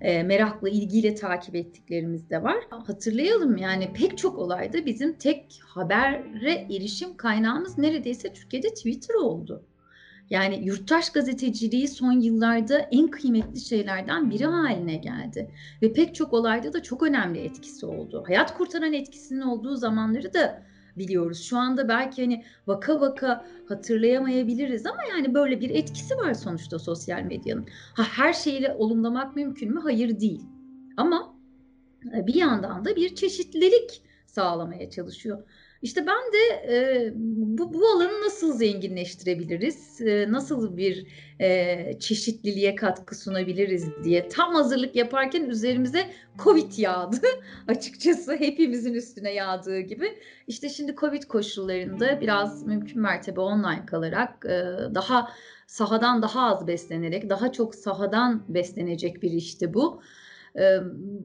e, 0.01 0.23
merakla, 0.23 0.69
ilgiyle 0.69 1.15
takip 1.15 1.55
ettiklerimiz 1.55 2.29
de 2.29 2.43
var. 2.43 2.57
Hatırlayalım 2.69 3.57
yani 3.57 3.93
pek 3.93 4.17
çok 4.17 4.39
olayda 4.39 4.85
bizim 4.85 5.13
tek 5.13 5.59
habere 5.65 6.67
erişim 6.69 7.17
kaynağımız 7.17 7.77
neredeyse 7.77 8.33
Türkiye'de 8.33 8.69
Twitter 8.69 9.13
oldu. 9.15 9.63
Yani 10.33 10.65
yurttaş 10.65 11.09
gazeteciliği 11.09 11.87
son 11.87 12.11
yıllarda 12.11 12.77
en 12.77 13.07
kıymetli 13.07 13.59
şeylerden 13.59 14.29
biri 14.29 14.45
haline 14.45 14.95
geldi. 14.95 15.51
Ve 15.81 15.93
pek 15.93 16.15
çok 16.15 16.33
olayda 16.33 16.73
da 16.73 16.83
çok 16.83 17.03
önemli 17.03 17.39
etkisi 17.39 17.85
oldu. 17.85 18.23
Hayat 18.27 18.57
kurtaran 18.57 18.93
etkisinin 18.93 19.41
olduğu 19.41 19.75
zamanları 19.75 20.33
da 20.33 20.63
biliyoruz. 20.97 21.43
Şu 21.43 21.57
anda 21.57 21.87
belki 21.87 22.21
hani 22.21 22.43
vaka 22.67 23.01
vaka 23.01 23.45
hatırlayamayabiliriz 23.69 24.85
ama 24.85 25.03
yani 25.09 25.33
böyle 25.33 25.61
bir 25.61 25.69
etkisi 25.69 26.17
var 26.17 26.33
sonuçta 26.33 26.79
sosyal 26.79 27.21
medyanın. 27.21 27.65
Ha 27.93 28.03
her 28.03 28.33
şeyle 28.33 28.73
olumlamak 28.73 29.35
mümkün 29.35 29.73
mü? 29.73 29.79
Hayır 29.83 30.19
değil. 30.19 30.41
Ama 30.97 31.35
e, 32.15 32.27
bir 32.27 32.35
yandan 32.35 32.85
da 32.85 32.95
bir 32.95 33.15
çeşitlilik 33.15 34.03
sağlamaya 34.25 34.89
çalışıyor. 34.89 35.43
İşte 35.83 36.05
ben 36.07 36.33
de 36.33 36.73
e, 36.75 37.11
bu, 37.15 37.73
bu 37.73 37.87
alanı 37.87 38.21
nasıl 38.25 38.53
zenginleştirebiliriz, 38.53 40.01
e, 40.01 40.31
nasıl 40.31 40.77
bir 40.77 41.07
e, 41.39 41.99
çeşitliliğe 41.99 42.75
katkı 42.75 43.15
sunabiliriz 43.15 43.87
diye 44.03 44.27
tam 44.27 44.53
hazırlık 44.53 44.95
yaparken 44.95 45.43
üzerimize 45.43 46.09
Covid 46.43 46.77
yağdı 46.77 47.17
açıkçası 47.67 48.35
hepimizin 48.35 48.93
üstüne 48.93 49.33
yağdığı 49.33 49.79
gibi. 49.79 50.17
İşte 50.47 50.69
şimdi 50.69 50.95
Covid 50.95 51.23
koşullarında 51.23 52.21
biraz 52.21 52.67
mümkün 52.67 53.01
mertebe 53.01 53.39
online 53.39 53.85
kalarak 53.85 54.45
e, 54.45 54.49
daha 54.95 55.31
sahadan 55.67 56.21
daha 56.21 56.41
az 56.41 56.67
beslenerek 56.67 57.29
daha 57.29 57.51
çok 57.51 57.75
sahadan 57.75 58.43
beslenecek 58.47 59.23
bir 59.23 59.31
işti 59.31 59.73
bu. 59.73 60.01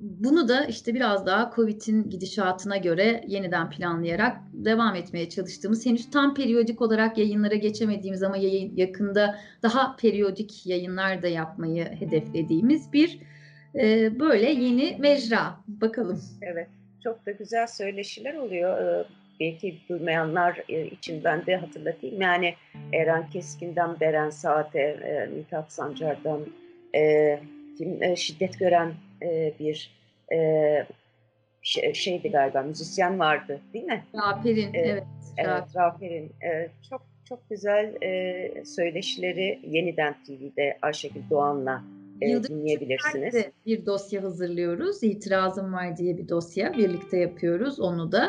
Bunu 0.01 0.49
da 0.49 0.65
işte 0.65 0.95
biraz 0.95 1.27
daha 1.27 1.53
Covid'in 1.57 2.11
gidişatına 2.11 2.77
göre 2.77 3.25
yeniden 3.27 3.71
planlayarak 3.71 4.37
devam 4.53 4.95
etmeye 4.95 5.29
çalıştığımız 5.29 5.87
henüz 5.87 6.11
tam 6.11 6.35
periyodik 6.35 6.83
olarak 6.83 7.19
yayınlara 7.19 7.55
geçemediğimiz 7.55 8.23
ama 8.23 8.37
yayın, 8.37 8.77
yakında 8.77 9.39
daha 9.63 9.97
periyodik 9.97 10.67
yayınlar 10.67 11.23
da 11.23 11.29
yapmayı 11.29 11.85
hedeflediğimiz 11.85 12.93
bir 12.93 13.19
böyle 14.21 14.51
yeni 14.51 14.97
mecra. 14.99 15.57
Bakalım. 15.69 16.21
Evet. 16.43 16.69
Çok 17.05 17.27
da 17.27 17.31
güzel 17.31 17.67
söyleşiler 17.67 18.35
oluyor. 18.35 19.05
belki 19.41 19.79
duymayanlar 19.89 20.63
için 20.69 21.25
ben 21.25 21.47
de 21.47 21.57
hatırlatayım. 21.57 22.21
Yani 22.21 22.55
Eren 22.93 23.31
Keskin'den 23.31 24.01
Beren 24.01 24.31
Saat'e, 24.31 24.81
e, 24.81 25.27
Mithat 25.37 25.73
Sancar'dan 25.73 26.41
şiddet 28.17 28.59
gören 28.59 28.93
e, 29.23 29.55
bir 29.59 29.99
e, 30.33 30.39
şey, 31.63 31.95
şeydi 31.95 32.31
galiba 32.31 32.63
müzisyen 32.63 33.19
vardı 33.19 33.61
değil 33.73 33.85
mi? 33.85 34.05
Rafer'in 34.15 34.75
e, 34.75 34.79
evet. 34.79 35.05
Evet 35.37 35.77
Rafer'in 35.77 36.33
e, 36.43 36.69
çok 36.91 37.03
çok 37.29 37.51
güzel 37.51 38.03
e, 38.03 38.65
söyleşileri 38.65 39.61
yeniden 39.67 40.15
TV'de 40.27 40.79
Ayşegül 40.83 41.23
Doğan'la 41.31 41.83
e, 42.21 42.43
dinleyebilirsiniz. 42.43 43.35
Bir 43.67 43.87
dosya 43.87 44.23
hazırlıyoruz. 44.23 45.03
İtirazım 45.03 45.73
var 45.73 45.97
diye 45.97 46.19
bir 46.19 46.29
dosya 46.29 46.73
birlikte 46.73 47.17
yapıyoruz 47.19 47.81
onu 47.81 48.13
da. 48.13 48.29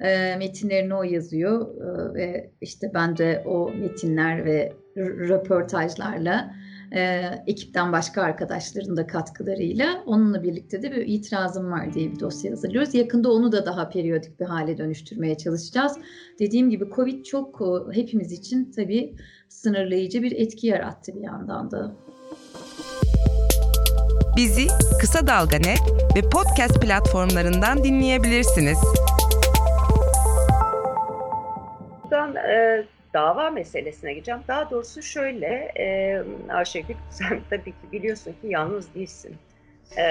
E, 0.00 0.36
metinlerini 0.36 0.94
o 0.94 1.02
yazıyor 1.02 1.76
e, 1.76 2.14
ve 2.14 2.50
işte 2.60 2.90
ben 2.94 3.16
de 3.16 3.42
o 3.46 3.70
metinler 3.70 4.44
ve 4.44 4.72
röportajlarla 4.96 6.54
e, 6.92 7.30
ekipten 7.46 7.92
başka 7.92 8.22
arkadaşların 8.22 8.96
da 8.96 9.06
katkılarıyla 9.06 10.02
onunla 10.06 10.42
birlikte 10.42 10.82
de 10.82 10.90
bir 10.90 11.06
itirazım 11.06 11.70
var 11.72 11.94
diye 11.94 12.12
bir 12.12 12.20
dosya 12.20 12.52
hazırlıyoruz. 12.52 12.94
Yakında 12.94 13.32
onu 13.32 13.52
da 13.52 13.66
daha 13.66 13.88
periyodik 13.88 14.40
bir 14.40 14.44
hale 14.44 14.78
dönüştürmeye 14.78 15.36
çalışacağız. 15.36 15.98
Dediğim 16.38 16.70
gibi 16.70 16.90
Covid 16.96 17.24
çok 17.24 17.60
hepimiz 17.92 18.32
için 18.32 18.72
tabii 18.76 19.16
sınırlayıcı 19.48 20.22
bir 20.22 20.32
etki 20.32 20.66
yarattı 20.66 21.14
bir 21.14 21.20
yandan 21.20 21.70
da. 21.70 21.96
Bizi 24.36 24.66
Kısa 25.00 25.26
Dalga 25.26 25.56
Net 25.56 25.80
ve 26.16 26.20
podcast 26.20 26.82
platformlarından 26.82 27.84
dinleyebilirsiniz. 27.84 28.78
Buradan 32.04 32.36
e, 32.36 32.86
dava 33.16 33.50
meselesine 33.50 34.12
gireceğim. 34.12 34.40
Daha 34.48 34.70
doğrusu 34.70 35.02
şöyle 35.02 35.72
e, 35.78 36.18
Ayşegül 36.48 36.94
sen 37.10 37.40
tabii 37.50 37.72
ki 37.72 37.92
biliyorsun 37.92 38.32
ki 38.32 38.38
yalnız 38.42 38.94
değilsin. 38.94 39.36
E, 39.98 40.04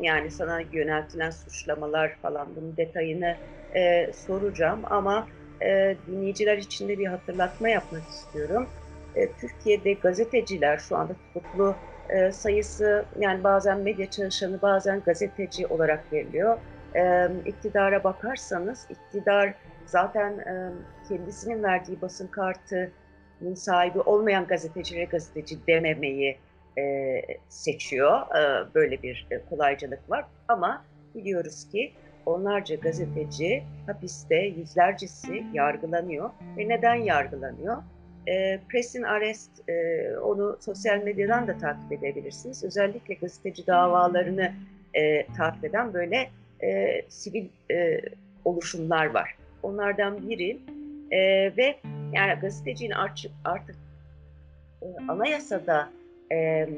yani 0.00 0.30
sana 0.30 0.60
yöneltilen 0.72 1.30
suçlamalar 1.30 2.16
falan 2.22 2.56
bunun 2.56 2.76
detayını 2.76 3.36
e, 3.74 4.12
soracağım 4.12 4.80
ama 4.90 5.26
e, 5.62 5.96
dinleyiciler 6.06 6.58
için 6.58 6.88
de 6.88 6.98
bir 6.98 7.06
hatırlatma 7.06 7.68
yapmak 7.68 8.02
istiyorum. 8.08 8.68
E, 9.14 9.32
Türkiye'de 9.32 9.92
gazeteciler 9.92 10.78
şu 10.78 10.96
anda 10.96 11.12
tutuklu 11.14 11.74
e, 12.08 12.32
sayısı 12.32 13.04
yani 13.18 13.44
bazen 13.44 13.78
medya 13.78 14.10
çalışanı 14.10 14.62
bazen 14.62 15.00
gazeteci 15.00 15.66
olarak 15.66 16.12
veriliyor. 16.12 16.58
E, 16.96 17.28
iktidara 17.46 18.04
bakarsanız 18.04 18.86
iktidar 18.90 19.54
zaten 19.88 20.38
e, 20.38 20.72
kendisinin 21.08 21.62
verdiği 21.62 22.00
basın 22.00 22.26
kartının 22.26 23.54
sahibi 23.54 24.00
olmayan 24.00 24.46
gazetecilere 24.46 25.04
gazeteci 25.04 25.66
dememeyi 25.66 26.38
e, 26.78 27.22
seçiyor. 27.48 28.20
E, 28.20 28.74
böyle 28.74 29.02
bir 29.02 29.26
e, 29.30 29.40
kolaycılık 29.50 30.10
var 30.10 30.24
ama 30.48 30.84
biliyoruz 31.14 31.68
ki 31.72 31.92
onlarca 32.26 32.74
gazeteci 32.74 33.62
hapiste 33.86 34.36
yüzlercesi 34.36 35.46
yargılanıyor 35.52 36.30
ve 36.56 36.68
neden 36.68 36.94
yargılanıyor? 36.94 37.76
E, 38.26 38.60
Press'in 38.68 39.02
Arrest, 39.02 39.68
e, 39.68 40.08
onu 40.18 40.56
sosyal 40.60 41.02
medyadan 41.02 41.48
da 41.48 41.58
takip 41.58 41.92
edebilirsiniz. 41.92 42.64
Özellikle 42.64 43.14
gazeteci 43.14 43.66
davalarını 43.66 44.52
e, 44.94 45.26
takip 45.26 45.64
eden 45.64 45.94
böyle 45.94 46.30
e, 46.62 47.02
sivil 47.08 47.48
e, 47.70 48.00
oluşumlar 48.44 49.06
var. 49.06 49.36
Onlardan 49.62 50.28
biri 50.28 50.58
e, 51.10 51.18
ve 51.56 51.78
yani 52.12 52.40
gazetecinin 52.40 52.90
artık, 52.90 53.30
artık 53.44 53.76
e, 54.82 54.86
anayasada 55.08 55.90
e, 56.32 56.68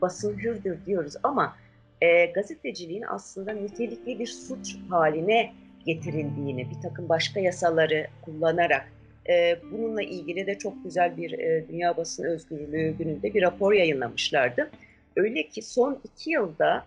basın 0.00 0.38
hürdür 0.38 0.78
diyoruz 0.86 1.14
ama 1.22 1.56
e, 2.00 2.26
gazeteciliğin 2.26 3.04
aslında 3.08 3.52
nitelikli 3.52 4.18
bir 4.18 4.26
suç 4.26 4.76
haline 4.90 5.52
getirildiğini 5.86 6.70
bir 6.70 6.80
takım 6.82 7.08
başka 7.08 7.40
yasaları 7.40 8.06
kullanarak 8.22 8.88
e, 9.28 9.58
bununla 9.72 10.02
ilgili 10.02 10.46
de 10.46 10.58
çok 10.58 10.84
güzel 10.84 11.16
bir 11.16 11.38
e, 11.38 11.68
Dünya 11.68 11.96
Basın 11.96 12.24
Özgürlüğü 12.24 12.96
gününde 12.98 13.34
bir 13.34 13.42
rapor 13.42 13.72
yayınlamışlardı. 13.72 14.70
Öyle 15.16 15.48
ki 15.48 15.62
son 15.62 16.00
iki 16.04 16.30
yılda 16.30 16.84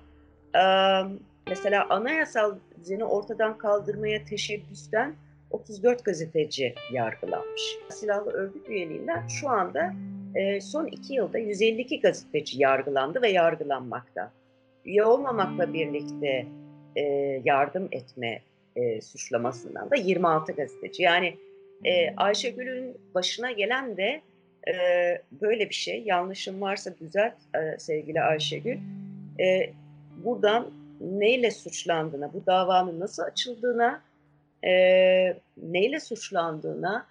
e, 0.56 0.64
mesela 1.48 1.90
anayasal 1.90 2.56
düzeni 2.80 3.04
ortadan 3.04 3.58
kaldırmaya 3.58 4.26
teşebbüsten 4.26 5.14
34 5.54 6.06
gazeteci 6.06 6.76
yargılanmış. 6.92 7.78
Silahlı 7.90 8.32
örgüt 8.32 8.70
üyeliğinden 8.70 9.28
şu 9.28 9.50
anda 9.50 9.94
e, 10.36 10.62
son 10.62 10.88
iki 10.88 11.14
yılda 11.14 11.38
152 11.38 12.00
gazeteci 12.00 12.62
yargılandı 12.62 13.22
ve 13.22 13.30
yargılanmakta. 13.30 14.32
Üye 14.86 15.04
olmamakla 15.04 15.74
birlikte 15.74 16.46
e, 16.96 17.02
yardım 17.46 17.88
etme 17.92 18.42
e, 18.76 19.02
suçlamasından 19.02 19.90
da 19.90 19.96
26 19.96 20.52
gazeteci. 20.52 21.04
Yani 21.04 21.36
Ayşegül'ün 22.18 22.98
başına 23.16 23.52
gelen 23.52 23.98
de 23.98 24.22
böyle 25.42 25.70
bir 25.70 25.74
şey. 25.74 26.04
Yanlışım 26.06 26.62
varsa 26.62 26.98
düzelt 27.00 27.34
sevgili 27.78 28.22
Ayşegül. 28.22 28.78
Buradan 30.24 30.72
neyle 31.02 31.52
suçlandığına, 31.52 32.34
bu 32.34 32.46
davanın 32.46 33.00
nasıl 33.00 33.24
açıldığına 33.24 34.02
e, 34.66 35.38
neyle 35.58 36.00
suçlandığına 36.00 37.06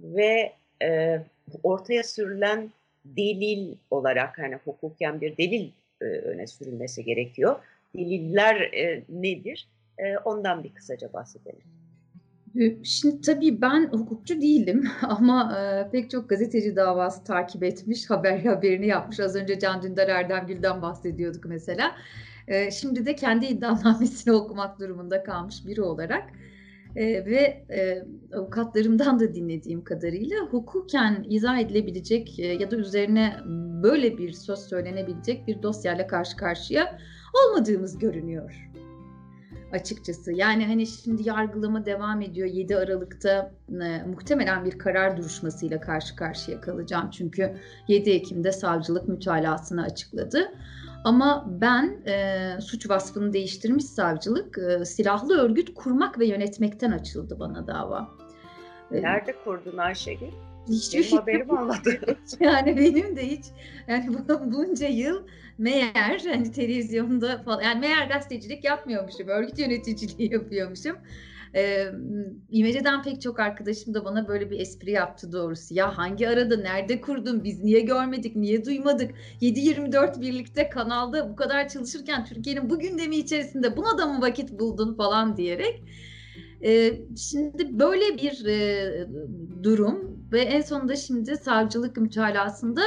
ve 0.00 0.52
e, 0.82 1.20
ortaya 1.62 2.02
sürülen 2.02 2.70
delil 3.04 3.74
olarak 3.90 4.38
hani 4.38 4.54
hukuken 4.64 5.20
bir 5.20 5.36
delil 5.36 5.70
e, 6.00 6.04
öne 6.04 6.46
sürülmesi 6.46 7.04
gerekiyor. 7.04 7.56
Deliller 7.96 8.60
e, 8.60 9.02
nedir? 9.08 9.68
E, 9.98 10.18
ondan 10.18 10.64
bir 10.64 10.74
kısaca 10.74 11.12
bahsedelim. 11.12 11.62
Şimdi 12.84 13.20
tabii 13.20 13.60
ben 13.60 13.88
hukukçu 13.92 14.40
değilim 14.40 14.88
ama 15.02 15.58
e, 15.58 15.90
pek 15.90 16.10
çok 16.10 16.28
gazeteci 16.28 16.76
davası 16.76 17.24
takip 17.24 17.62
etmiş, 17.62 18.10
haber 18.10 18.38
haberini 18.38 18.86
yapmış. 18.86 19.20
Az 19.20 19.36
önce 19.36 19.58
Can 19.58 19.82
Dündar 19.82 20.08
Erdemgül'den 20.08 20.82
bahsediyorduk 20.82 21.44
mesela. 21.44 21.96
E, 22.48 22.70
şimdi 22.70 23.06
de 23.06 23.14
kendi 23.14 23.46
iddianamesini 23.46 24.34
okumak 24.34 24.80
durumunda 24.80 25.22
kalmış 25.22 25.66
biri 25.66 25.82
olarak 25.82 26.24
E, 26.96 27.26
ve 27.26 27.64
e, 27.70 28.04
avukatlarımdan 28.36 29.20
da 29.20 29.34
dinlediğim 29.34 29.84
kadarıyla 29.84 30.36
hukuken 30.50 31.26
izah 31.28 31.58
edilebilecek 31.58 32.38
e, 32.38 32.46
ya 32.46 32.70
da 32.70 32.76
üzerine 32.76 33.36
böyle 33.82 34.18
bir 34.18 34.32
söz 34.32 34.58
söylenebilecek 34.58 35.46
bir 35.46 35.62
dosyayla 35.62 36.06
karşı 36.06 36.36
karşıya 36.36 36.98
olmadığımız 37.34 37.98
görünüyor 37.98 38.70
açıkçası. 39.72 40.32
Yani 40.32 40.66
hani 40.66 40.86
şimdi 40.86 41.28
yargılama 41.28 41.86
devam 41.86 42.22
ediyor. 42.22 42.48
7 42.48 42.76
Aralık'ta 42.76 43.52
e, 43.70 44.02
muhtemelen 44.02 44.64
bir 44.64 44.78
karar 44.78 45.16
duruşmasıyla 45.16 45.80
karşı 45.80 46.16
karşıya 46.16 46.60
kalacağım. 46.60 47.10
Çünkü 47.10 47.56
7 47.88 48.10
Ekim'de 48.10 48.52
savcılık 48.52 49.08
mütalasını 49.08 49.82
açıkladı. 49.82 50.52
Ama 51.04 51.46
ben 51.48 51.96
e, 52.06 52.60
suç 52.60 52.90
vasfını 52.90 53.32
değiştirmiş 53.32 53.84
savcılık 53.84 54.58
e, 54.58 54.84
silahlı 54.84 55.38
örgüt 55.38 55.74
kurmak 55.74 56.18
ve 56.18 56.26
yönetmekten 56.26 56.90
açıldı 56.90 57.36
bana 57.40 57.66
dava. 57.66 58.08
E, 58.92 59.02
Nerede 59.02 59.34
kurdun 59.44 59.76
Ayşegül? 59.76 60.32
Hiçbir 60.68 61.02
benim 61.02 61.18
haberim 61.18 61.50
olmadı. 61.50 62.16
yani 62.40 62.76
benim 62.76 63.16
de 63.16 63.28
hiç 63.28 63.44
yani 63.88 64.18
bunca 64.44 64.88
yıl 64.88 65.26
meğer 65.58 66.22
hani 66.26 66.52
televizyonda 66.52 67.42
falan 67.42 67.62
yani 67.62 67.80
meğer 67.80 68.06
gazetecilik 68.06 68.64
yapmıyormuşum, 68.64 69.28
örgüt 69.28 69.58
yöneticiliği 69.58 70.32
yapıyormuşum. 70.32 70.96
Ee, 71.54 71.86
İmece'den 72.50 73.02
pek 73.02 73.22
çok 73.22 73.40
arkadaşım 73.40 73.94
da 73.94 74.04
bana 74.04 74.28
böyle 74.28 74.50
bir 74.50 74.60
espri 74.60 74.90
yaptı 74.90 75.32
doğrusu. 75.32 75.74
Ya 75.74 75.98
hangi 75.98 76.28
arada, 76.28 76.56
nerede 76.56 77.00
kurdun, 77.00 77.44
biz 77.44 77.64
niye 77.64 77.80
görmedik, 77.80 78.36
niye 78.36 78.64
duymadık? 78.64 79.14
7-24 79.40 80.20
birlikte 80.20 80.68
kanalda 80.68 81.30
bu 81.30 81.36
kadar 81.36 81.68
çalışırken 81.68 82.24
Türkiye'nin 82.24 82.70
bu 82.70 82.78
gündemi 82.78 83.16
içerisinde 83.16 83.76
buna 83.76 83.98
da 83.98 84.06
mı 84.06 84.22
vakit 84.22 84.58
buldun 84.58 84.94
falan 84.94 85.36
diyerek. 85.36 85.82
Ee, 86.64 86.92
şimdi 87.16 87.78
böyle 87.78 88.16
bir 88.16 88.46
e, 88.46 89.08
durum 89.62 90.15
ve 90.32 90.40
en 90.40 90.60
sonunda 90.60 90.96
şimdi 90.96 91.36
savcılık 91.36 91.96
mütalasında 91.96 92.82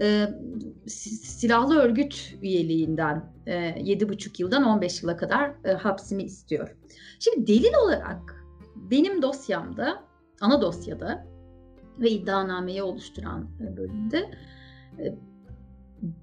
e, 0.00 0.28
silahlı 0.86 1.78
örgüt 1.78 2.34
üyeliğinden 2.42 3.32
e, 3.46 3.54
7,5 3.54 4.42
yıldan 4.42 4.64
15 4.64 5.02
yıla 5.02 5.16
kadar 5.16 5.54
e, 5.64 5.72
hapsimi 5.72 6.22
istiyor. 6.22 6.76
Şimdi 7.18 7.46
delil 7.46 7.74
olarak 7.84 8.44
benim 8.76 9.22
dosyamda, 9.22 10.04
ana 10.40 10.62
dosyada 10.62 11.26
ve 11.98 12.10
iddianameyi 12.10 12.82
oluşturan 12.82 13.48
e, 13.60 13.76
bölümde 13.76 14.30
e, 14.98 15.14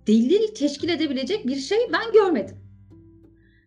delil 0.08 0.56
teşkil 0.56 0.90
edebilecek 0.90 1.48
bir 1.48 1.56
şey 1.56 1.80
ben 1.94 2.12
görmedim. 2.14 2.58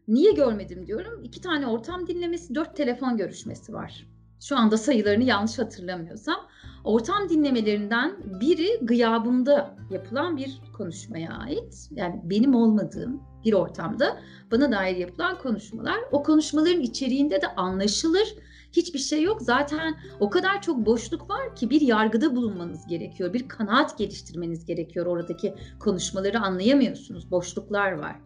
Niye 0.08 0.32
görmedim 0.32 0.86
diyorum. 0.86 1.24
İki 1.24 1.40
tane 1.40 1.66
ortam 1.66 2.06
dinlemesi, 2.06 2.54
dört 2.54 2.76
telefon 2.76 3.16
görüşmesi 3.16 3.72
var. 3.72 4.06
Şu 4.40 4.56
anda 4.56 4.78
sayılarını 4.78 5.24
yanlış 5.24 5.58
hatırlamıyorsam. 5.58 6.36
Ortam 6.84 7.28
dinlemelerinden 7.28 8.16
biri 8.40 8.78
gıyabımda 8.82 9.76
yapılan 9.90 10.36
bir 10.36 10.60
konuşmaya 10.76 11.32
ait. 11.32 11.88
Yani 11.90 12.20
benim 12.24 12.54
olmadığım 12.54 13.22
bir 13.44 13.52
ortamda 13.52 14.20
bana 14.52 14.72
dair 14.72 14.96
yapılan 14.96 15.38
konuşmalar. 15.38 15.96
O 16.12 16.22
konuşmaların 16.22 16.80
içeriğinde 16.80 17.42
de 17.42 17.46
anlaşılır 17.54 18.34
hiçbir 18.72 18.98
şey 18.98 19.22
yok. 19.22 19.42
Zaten 19.42 19.94
o 20.20 20.30
kadar 20.30 20.62
çok 20.62 20.86
boşluk 20.86 21.30
var 21.30 21.56
ki 21.56 21.70
bir 21.70 21.80
yargıda 21.80 22.36
bulunmanız 22.36 22.86
gerekiyor. 22.86 23.32
Bir 23.32 23.48
kanaat 23.48 23.98
geliştirmeniz 23.98 24.64
gerekiyor. 24.64 25.06
Oradaki 25.06 25.54
konuşmaları 25.80 26.40
anlayamıyorsunuz. 26.40 27.30
Boşluklar 27.30 27.92
var. 27.92 28.16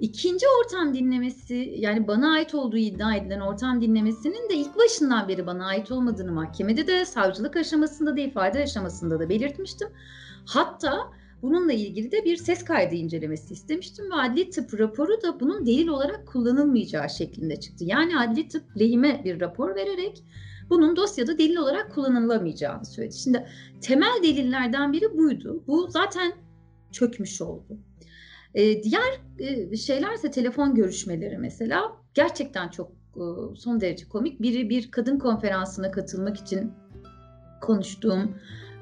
İkinci 0.00 0.46
ortam 0.60 0.94
dinlemesi 0.94 1.74
yani 1.76 2.08
bana 2.08 2.32
ait 2.32 2.54
olduğu 2.54 2.76
iddia 2.76 3.16
edilen 3.16 3.40
ortam 3.40 3.80
dinlemesinin 3.80 4.48
de 4.50 4.54
ilk 4.54 4.76
başından 4.76 5.28
beri 5.28 5.46
bana 5.46 5.66
ait 5.66 5.90
olmadığını 5.90 6.32
mahkemede 6.32 6.86
de 6.86 7.04
savcılık 7.04 7.56
aşamasında 7.56 8.16
da 8.16 8.20
ifade 8.20 8.62
aşamasında 8.62 9.20
da 9.20 9.28
belirtmiştim. 9.28 9.88
Hatta 10.46 11.12
bununla 11.42 11.72
ilgili 11.72 12.12
de 12.12 12.24
bir 12.24 12.36
ses 12.36 12.64
kaydı 12.64 12.94
incelemesi 12.94 13.54
istemiştim 13.54 14.10
ve 14.10 14.14
adli 14.14 14.50
tıp 14.50 14.80
raporu 14.80 15.22
da 15.22 15.40
bunun 15.40 15.66
delil 15.66 15.88
olarak 15.88 16.28
kullanılmayacağı 16.28 17.10
şeklinde 17.10 17.60
çıktı. 17.60 17.84
Yani 17.84 18.18
adli 18.18 18.48
tıp 18.48 18.64
lehime 18.80 19.20
bir 19.24 19.40
rapor 19.40 19.74
vererek 19.74 20.24
bunun 20.70 20.96
dosyada 20.96 21.38
delil 21.38 21.56
olarak 21.56 21.94
kullanılamayacağını 21.94 22.86
söyledi. 22.86 23.16
Şimdi 23.16 23.46
temel 23.80 24.22
delillerden 24.22 24.92
biri 24.92 25.18
buydu. 25.18 25.62
Bu 25.66 25.88
zaten 25.88 26.32
çökmüş 26.92 27.40
oldu. 27.42 27.78
E, 28.54 28.82
diğer 28.82 29.20
e, 29.38 29.76
şeylerse 29.76 30.30
telefon 30.30 30.74
görüşmeleri 30.74 31.38
mesela 31.38 31.92
gerçekten 32.14 32.68
çok 32.68 32.92
e, 33.16 33.22
son 33.56 33.80
derece 33.80 34.08
komik. 34.08 34.42
Biri 34.42 34.70
bir 34.70 34.90
kadın 34.90 35.18
konferansına 35.18 35.90
katılmak 35.90 36.36
için 36.36 36.72
konuştuğum 37.60 38.34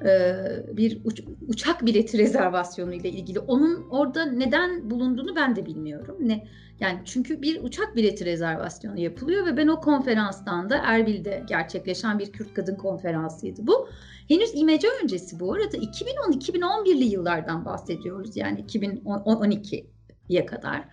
e, 0.05 0.33
bir 0.77 1.01
uç, 1.03 1.21
uçak 1.47 1.85
bileti 1.85 2.17
rezervasyonu 2.17 2.93
ile 2.93 3.09
ilgili. 3.09 3.39
Onun 3.39 3.87
orada 3.89 4.25
neden 4.25 4.89
bulunduğunu 4.89 5.35
ben 5.35 5.55
de 5.55 5.65
bilmiyorum. 5.65 6.15
Ne 6.19 6.47
yani 6.79 6.99
çünkü 7.05 7.41
bir 7.41 7.63
uçak 7.63 7.95
bileti 7.95 8.25
rezervasyonu 8.25 8.99
yapılıyor 8.99 9.45
ve 9.45 9.57
ben 9.57 9.67
o 9.67 9.81
konferanstan 9.81 10.69
da 10.69 10.77
Erbil'de 10.77 11.43
gerçekleşen 11.47 12.19
bir 12.19 12.31
Kürt 12.31 12.53
kadın 12.53 12.75
konferansıydı 12.75 13.67
bu. 13.67 13.89
Henüz 14.27 14.51
imece 14.53 14.87
öncesi 15.03 15.39
bu 15.39 15.53
arada 15.53 15.77
2010-2011'li 15.77 17.03
yıllardan 17.03 17.65
bahsediyoruz 17.65 18.37
yani 18.37 18.61
2012'ye 18.61 20.45
kadar. 20.45 20.85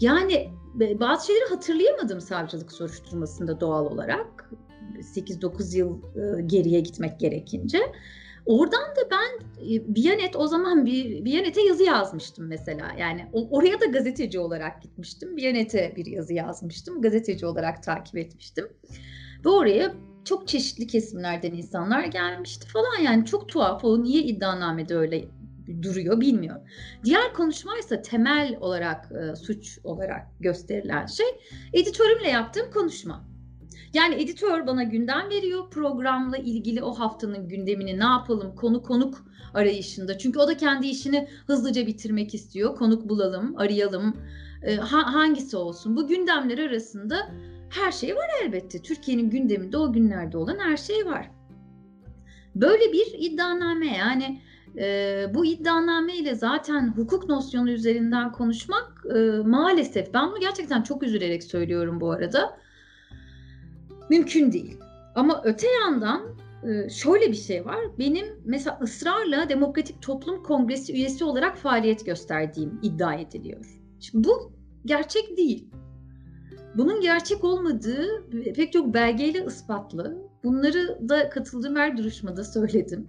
Yani 0.00 0.50
bazı 1.00 1.26
şeyleri 1.26 1.48
hatırlayamadım 1.50 2.20
savcılık 2.20 2.72
soruşturmasında 2.72 3.60
doğal 3.60 3.86
olarak. 3.86 4.50
8-9 4.98 5.76
yıl 5.76 5.98
e, 5.98 6.42
geriye 6.42 6.80
gitmek 6.80 7.20
gerekince. 7.20 7.78
Oradan 8.46 8.82
da 8.82 9.10
ben 9.10 9.46
e, 9.62 9.94
Biyanet 9.94 10.36
o 10.36 10.46
zaman 10.46 10.86
Biyanet'e 10.86 11.62
yazı 11.62 11.82
yazmıştım 11.82 12.46
mesela. 12.46 12.92
Yani 12.98 13.26
oraya 13.32 13.80
da 13.80 13.86
gazeteci 13.86 14.38
olarak 14.38 14.82
gitmiştim. 14.82 15.36
Biyanet'e 15.36 15.92
bir 15.96 16.06
yazı 16.06 16.34
yazmıştım. 16.34 17.02
Gazeteci 17.02 17.46
olarak 17.46 17.82
takip 17.82 18.16
etmiştim. 18.16 18.68
Ve 19.44 19.48
oraya 19.48 19.94
çok 20.24 20.48
çeşitli 20.48 20.86
kesimlerden 20.86 21.52
insanlar 21.52 22.04
gelmişti 22.04 22.66
falan 22.68 23.02
yani 23.04 23.26
çok 23.26 23.48
tuhaf 23.48 23.84
o 23.84 24.02
niye 24.02 24.22
iddianamede 24.22 24.96
öyle 24.96 25.24
duruyor 25.82 26.20
bilmiyorum. 26.20 26.62
Diğer 27.04 27.34
konuşmaysa 27.34 28.02
temel 28.02 28.56
olarak 28.60 29.12
e, 29.12 29.36
suç 29.36 29.78
olarak 29.84 30.26
gösterilen 30.40 31.06
şey 31.06 31.26
editörümle 31.72 32.28
yaptığım 32.28 32.70
konuşma. 32.70 33.33
Yani 33.94 34.14
editör 34.14 34.66
bana 34.66 34.82
gündem 34.82 35.30
veriyor 35.30 35.70
programla 35.70 36.36
ilgili 36.36 36.82
o 36.82 36.92
haftanın 36.92 37.48
gündemini 37.48 37.98
ne 37.98 38.04
yapalım 38.04 38.54
konu 38.54 38.82
konuk 38.82 39.26
arayışında. 39.54 40.18
Çünkü 40.18 40.38
o 40.38 40.48
da 40.48 40.56
kendi 40.56 40.86
işini 40.86 41.28
hızlıca 41.46 41.86
bitirmek 41.86 42.34
istiyor. 42.34 42.76
Konuk 42.76 43.08
bulalım, 43.08 43.56
arayalım. 43.56 44.16
E, 44.62 44.76
ha, 44.76 45.14
hangisi 45.14 45.56
olsun? 45.56 45.96
Bu 45.96 46.06
gündemler 46.06 46.58
arasında 46.58 47.16
her 47.70 47.92
şey 47.92 48.16
var 48.16 48.30
elbette. 48.42 48.82
Türkiye'nin 48.82 49.30
gündeminde 49.30 49.78
o 49.78 49.92
günlerde 49.92 50.36
olan 50.36 50.58
her 50.58 50.76
şey 50.76 51.06
var. 51.06 51.30
Böyle 52.54 52.92
bir 52.92 53.06
iddianame 53.18 53.96
yani 53.96 54.40
e, 54.78 55.26
bu 55.34 55.46
iddianame 55.46 56.16
ile 56.16 56.34
zaten 56.34 56.92
hukuk 56.96 57.28
nosyonu 57.28 57.70
üzerinden 57.70 58.32
konuşmak 58.32 59.04
e, 59.16 59.18
maalesef 59.44 60.14
ben 60.14 60.30
bunu 60.30 60.40
gerçekten 60.40 60.82
çok 60.82 61.02
üzülerek 61.02 61.44
söylüyorum 61.44 62.00
bu 62.00 62.10
arada 62.10 62.63
mümkün 64.10 64.52
değil. 64.52 64.78
Ama 65.14 65.42
öte 65.44 65.66
yandan 65.68 66.36
e, 66.64 66.88
şöyle 66.88 67.28
bir 67.28 67.36
şey 67.36 67.64
var. 67.64 67.80
Benim 67.98 68.26
mesela 68.44 68.78
ısrarla 68.82 69.48
Demokratik 69.48 70.02
Toplum 70.02 70.42
Kongresi 70.42 70.92
üyesi 70.92 71.24
olarak 71.24 71.56
faaliyet 71.56 72.06
gösterdiğim 72.06 72.80
iddia 72.82 73.14
ediliyor. 73.14 73.80
Şimdi 74.00 74.28
bu 74.28 74.52
gerçek 74.84 75.36
değil. 75.36 75.68
Bunun 76.74 77.00
gerçek 77.00 77.44
olmadığı 77.44 78.30
pek 78.56 78.72
çok 78.72 78.94
belgeyle 78.94 79.44
ispatlı. 79.44 80.16
Bunları 80.44 81.08
da 81.08 81.30
katıldığım 81.30 81.76
her 81.76 81.96
duruşmada 81.96 82.44
söyledim. 82.44 83.06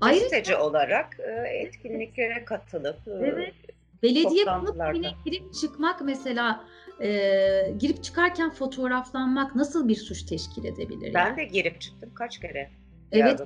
Gazeteci 0.00 0.56
olarak 0.56 1.16
e, 1.20 1.58
etkinliklere 1.58 2.44
katılıp 2.44 3.08
e, 3.08 3.10
evet, 3.10 3.54
belediye 4.02 4.44
konutine 4.44 5.10
girip 5.24 5.54
çıkmak 5.54 6.00
mesela 6.00 6.64
e, 7.02 7.74
girip 7.78 8.04
çıkarken 8.04 8.50
fotoğraflanmak 8.50 9.54
nasıl 9.54 9.88
bir 9.88 9.96
suç 9.96 10.22
teşkil 10.22 10.64
edebilir? 10.64 11.14
Ben 11.14 11.36
de 11.36 11.44
girip 11.44 11.80
çıktım 11.80 12.10
kaç 12.14 12.40
kere. 12.40 12.70
Evet, 13.12 13.40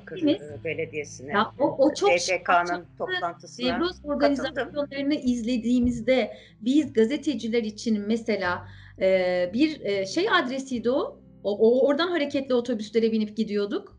Belediyesi'ne. 0.65 1.33
Ya, 1.33 1.53
o, 1.59 1.77
o 1.79 1.95
çok 1.95 2.21
STK'nın 2.21 2.87
toplantısına 2.99 3.67
Nevroz 3.67 4.05
organizasyonlarını 4.05 5.15
izlediğimizde 5.15 6.37
biz 6.61 6.93
gazeteciler 6.93 7.62
için 7.62 8.05
mesela 8.07 8.69
e, 9.01 9.51
bir 9.55 9.81
e, 9.81 10.07
şey 10.07 10.31
adresiydi 10.31 10.91
o. 10.91 11.21
o. 11.43 11.59
O 11.59 11.87
oradan 11.87 12.09
hareketli 12.09 12.55
otobüslere 12.55 13.12
binip 13.12 13.37
gidiyorduk. 13.37 13.99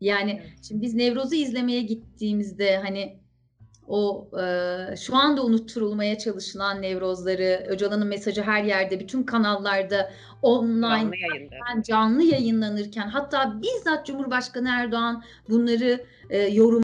Yani 0.00 0.40
evet. 0.42 0.64
şimdi 0.68 0.82
biz 0.82 0.94
Nevroz'u 0.94 1.34
izlemeye 1.34 1.82
gittiğimizde 1.82 2.76
hani 2.76 3.18
o 3.88 4.28
e, 4.40 4.96
şu 4.96 5.16
anda 5.16 5.44
unutturulmaya 5.44 6.18
çalışılan 6.18 6.82
nevrozları, 6.82 7.66
Öcalan'ın 7.68 8.06
mesajı 8.06 8.42
her 8.42 8.64
yerde, 8.64 9.00
bütün 9.00 9.22
kanallarda 9.22 10.10
online 10.42 11.10
canlı, 11.20 11.82
canlı 11.82 12.22
yayınlanırken 12.22 13.08
hatta 13.08 13.62
bizzat 13.62 14.06
Cumhurbaşkanı 14.06 14.68
Erdoğan 14.68 15.24
bunları 15.48 16.04
e, 16.30 16.38
yorum 16.38 16.82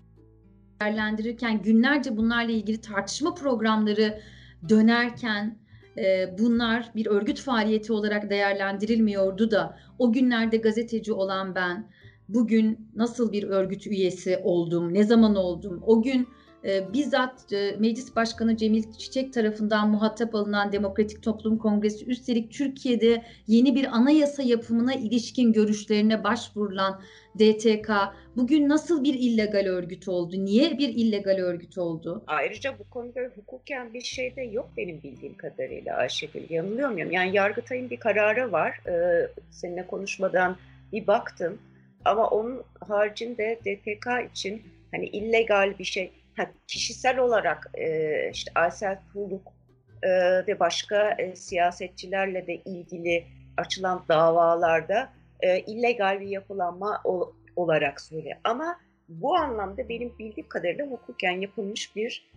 değerlendirirken 0.81 1.63
günlerce 1.63 2.17
bunlarla 2.17 2.53
ilgili 2.53 2.81
tartışma 2.81 3.35
programları 3.35 4.21
dönerken 4.69 5.59
e, 5.99 6.35
bunlar 6.39 6.91
bir 6.95 7.07
örgüt 7.07 7.41
faaliyeti 7.41 7.93
olarak 7.93 8.31
değerlendirilmiyordu 8.31 9.51
da 9.51 9.79
o 9.99 10.13
günlerde 10.13 10.57
gazeteci 10.57 11.13
olan 11.13 11.55
ben 11.55 11.91
bugün 12.29 12.91
nasıl 12.95 13.33
bir 13.33 13.43
örgüt 13.43 13.87
üyesi 13.87 14.41
oldum, 14.45 14.95
ne 14.95 15.05
zaman 15.05 15.37
oldum, 15.37 15.83
o 15.87 16.03
gün 16.03 16.29
e, 16.65 16.93
bizzat 16.93 17.53
e, 17.53 17.77
Meclis 17.79 18.17
Başkanı 18.17 18.57
Cemil 18.57 18.93
Çiçek 18.93 19.33
tarafından 19.33 19.91
muhatap 19.91 20.35
alınan 20.35 20.73
Demokratik 20.73 21.23
Toplum 21.23 21.59
Kongresi 21.59 22.05
üstelik 22.07 22.53
Türkiye'de 22.53 23.23
yeni 23.47 23.75
bir 23.75 23.85
anayasa 23.85 24.43
yapımına 24.43 24.95
ilişkin 24.95 25.53
görüşlerine 25.53 26.25
başvurulan 26.25 27.01
DTK 27.39 27.91
bugün 28.37 28.69
nasıl 28.69 29.05
bir 29.05 29.15
illegal 29.15 29.67
örgüt 29.67 30.09
oldu? 30.09 30.45
Niye 30.45 30.79
bir 30.79 30.89
illegal 30.89 31.39
örgüt 31.39 31.79
oldu? 31.79 32.25
Ayrıca 32.27 32.79
bu 32.79 32.85
konuda 32.91 33.21
hukuken 33.35 33.95
bir 33.95 34.01
şey 34.01 34.37
de 34.37 34.43
yok 34.43 34.71
benim 34.77 35.03
bildiğim 35.03 35.37
kadarıyla 35.37 35.97
Ayşegül. 35.97 36.51
Yanılıyor 36.51 36.91
muyum? 36.91 37.11
Yani 37.11 37.37
Yargıtay'ın 37.37 37.91
bir 37.91 37.97
kararı 37.97 38.53
var. 38.53 38.81
Ee, 38.89 39.29
seninle 39.51 39.87
konuşmadan 39.87 40.57
bir 40.93 41.07
baktım. 41.07 41.59
Ama 42.05 42.29
onun 42.29 42.63
haricinde 42.81 43.59
DTK 43.65 44.31
için 44.33 44.63
hani 44.93 45.07
illegal 45.07 45.79
bir 45.79 45.85
şey 45.85 46.11
kişisel 46.67 47.19
olarak 47.19 47.71
e, 47.75 48.31
işte 48.33 48.53
Aysel 48.55 48.99
Tuğluk 49.13 49.53
e, 50.03 50.11
ve 50.47 50.61
başka 50.61 51.11
e, 51.11 51.37
siyasetçilerle 51.37 52.47
de 52.47 52.55
ilgili 52.55 53.27
açılan 53.57 54.05
davalarda 54.09 55.13
illegal 55.67 56.21
bir 56.21 56.27
yapılanma 56.27 57.01
ol, 57.05 57.33
olarak 57.57 58.01
söylüyor. 58.01 58.37
Ama 58.45 58.77
bu 59.09 59.37
anlamda 59.37 59.89
benim 59.89 60.19
bildiğim 60.19 60.49
kadarıyla 60.49 60.87
hukuken 60.87 61.41
yapılmış 61.41 61.97
bir 61.97 62.31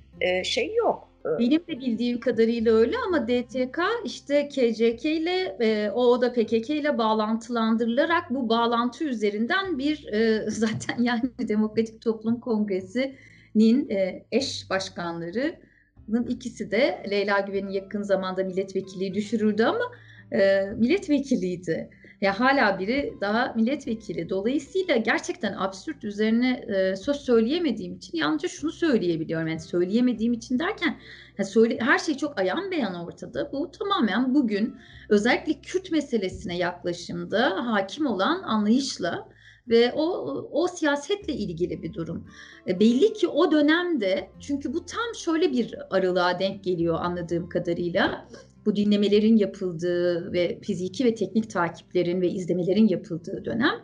şey 0.43 0.75
yok. 0.75 1.09
Benim 1.39 1.61
de 1.67 1.79
bildiğim 1.79 2.19
kadarıyla 2.19 2.73
öyle 2.73 2.95
ama 3.07 3.27
DTK 3.27 3.79
işte 4.05 4.47
KCK 4.47 5.05
ile 5.05 5.91
o 5.91 6.21
da 6.21 6.33
PKK 6.33 6.69
ile 6.69 6.97
bağlantılandırılarak 6.97 8.29
bu 8.29 8.49
bağlantı 8.49 9.03
üzerinden 9.03 9.77
bir 9.77 10.07
zaten 10.47 11.03
yani 11.03 11.21
Demokratik 11.47 12.01
Toplum 12.01 12.39
Kongresi 12.39 13.15
nin 13.57 13.89
e, 13.89 14.25
eş 14.31 14.69
başkanlarının 14.69 16.27
ikisi 16.29 16.71
de 16.71 17.03
Leyla 17.09 17.39
Güven'in 17.39 17.69
yakın 17.69 18.01
zamanda 18.01 18.43
milletvekilliği 18.43 19.13
düşürüldü 19.13 19.63
ama 19.63 19.91
e, 20.31 20.61
milletvekiliydi. 20.75 21.89
Ya 22.21 22.39
hala 22.39 22.79
biri 22.79 23.13
daha 23.21 23.53
milletvekili. 23.55 24.29
Dolayısıyla 24.29 24.97
gerçekten 24.97 25.53
absürt 25.57 26.03
üzerine 26.03 26.51
e, 26.51 26.95
söz 26.95 27.17
söyleyemediğim 27.17 27.95
için 27.95 28.17
yalnızca 28.17 28.49
şunu 28.49 28.71
söyleyebiliyorum. 28.71 29.47
Yani 29.47 29.59
söyleyemediğim 29.59 30.33
için 30.33 30.59
derken 30.59 30.97
yani 31.37 31.49
söyle, 31.49 31.77
her 31.81 31.99
şey 31.99 32.17
çok 32.17 32.39
ayan 32.39 32.71
beyan 32.71 33.05
ortada. 33.05 33.51
Bu 33.51 33.71
tamamen 33.71 34.35
bugün 34.35 34.75
özellikle 35.09 35.53
Kürt 35.53 35.91
meselesine 35.91 36.57
yaklaşımda 36.57 37.65
hakim 37.65 38.05
olan 38.05 38.43
anlayışla 38.43 39.29
ve 39.69 39.93
o 39.93 40.03
o 40.51 40.67
siyasetle 40.67 41.33
ilgili 41.33 41.83
bir 41.83 41.93
durum. 41.93 42.25
E, 42.67 42.79
belli 42.79 43.13
ki 43.13 43.27
o 43.27 43.51
dönemde 43.51 44.29
çünkü 44.39 44.73
bu 44.73 44.85
tam 44.85 45.15
şöyle 45.15 45.51
bir 45.51 45.75
aralığa 45.89 46.39
denk 46.39 46.63
geliyor 46.63 46.95
anladığım 47.01 47.49
kadarıyla. 47.49 48.27
Bu 48.65 48.75
dinlemelerin 48.75 49.37
yapıldığı 49.37 50.33
ve 50.33 50.59
fiziki 50.61 51.05
ve 51.05 51.15
teknik 51.15 51.49
takiplerin 51.49 52.21
ve 52.21 52.29
izlemelerin 52.29 52.87
yapıldığı 52.87 53.45
dönem. 53.45 53.75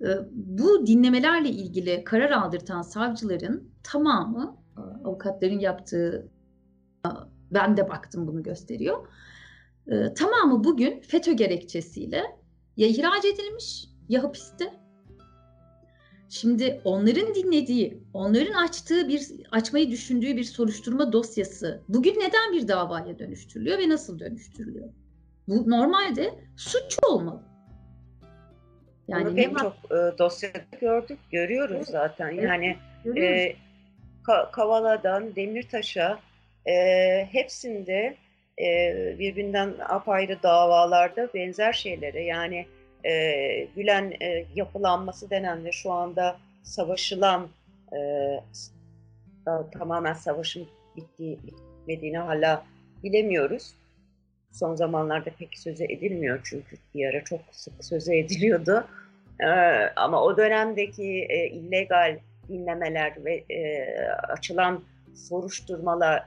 E, 0.00 0.08
bu 0.32 0.86
dinlemelerle 0.86 1.48
ilgili 1.48 2.04
karar 2.04 2.30
aldırtan 2.30 2.82
savcıların 2.82 3.70
tamamı 3.82 4.56
e, 4.76 4.80
avukatların 5.04 5.58
yaptığı 5.58 6.28
ben 7.50 7.76
de 7.76 7.88
baktım 7.88 8.26
bunu 8.26 8.42
gösteriyor. 8.42 9.08
Tamamı 10.16 10.64
bugün 10.64 11.00
FETÖ 11.00 11.32
gerekçesiyle 11.32 12.22
ya 12.76 12.88
ihraç 12.88 13.24
edilmiş 13.24 13.88
ya 14.08 14.22
hapiste. 14.22 14.64
Şimdi 16.30 16.80
onların 16.84 17.34
dinlediği, 17.34 18.02
onların 18.14 18.52
açtığı 18.52 19.08
bir 19.08 19.28
açmayı 19.50 19.90
düşündüğü 19.90 20.36
bir 20.36 20.44
soruşturma 20.44 21.12
dosyası 21.12 21.82
bugün 21.88 22.14
neden 22.14 22.52
bir 22.52 22.68
davaya 22.68 23.18
dönüştürülüyor 23.18 23.78
ve 23.78 23.88
nasıl 23.88 24.18
dönüştürülüyor? 24.18 24.88
Bu 25.48 25.70
normalde 25.70 26.34
suç 26.56 26.98
olmalı. 27.08 27.42
Yani 29.08 29.26
Bunu 29.26 29.34
pek 29.34 29.58
çok 29.58 29.72
e, 29.72 30.18
dosyada 30.18 30.58
gördük, 30.80 31.18
görüyoruz 31.32 31.76
evet, 31.76 31.86
zaten. 31.86 32.28
Evet, 32.28 32.42
yani 32.42 32.76
e, 33.16 33.54
Ka- 34.24 34.50
Kavala'dan 34.50 35.36
Demirtaş'a 35.36 36.18
e, 36.66 36.74
hepsinde 37.32 38.16
e, 38.58 38.94
birbirinden 39.18 39.74
apayrı 39.88 40.42
davalarda 40.42 41.28
benzer 41.34 41.72
şeylere 41.72 42.24
yani 42.24 42.66
e, 43.08 43.68
Gülen 43.76 44.12
e, 44.22 44.44
yapılanması 44.54 45.30
denen 45.30 45.64
ve 45.64 45.72
şu 45.72 45.92
anda 45.92 46.36
savaşılan 46.62 47.48
e, 47.92 47.98
tamamen 49.72 50.12
savaşın 50.12 50.66
bittiği, 50.96 51.38
bitmediğini 51.46 52.18
hala 52.18 52.64
bilemiyoruz. 53.04 53.74
Son 54.52 54.74
zamanlarda 54.74 55.30
pek 55.38 55.58
söze 55.58 55.84
edilmiyor 55.84 56.40
çünkü 56.44 56.76
bir 56.94 57.08
ara 57.08 57.24
çok 57.24 57.40
sık 57.50 57.84
söze 57.84 58.18
ediliyordu. 58.18 58.86
E, 59.40 59.46
ama 59.96 60.22
o 60.22 60.36
dönemdeki 60.36 61.26
e, 61.28 61.48
illegal 61.48 62.18
dinlemeler 62.48 63.24
ve 63.24 63.44
e, 63.50 63.84
açılan 64.08 64.82
soruşturmalar, 65.14 66.24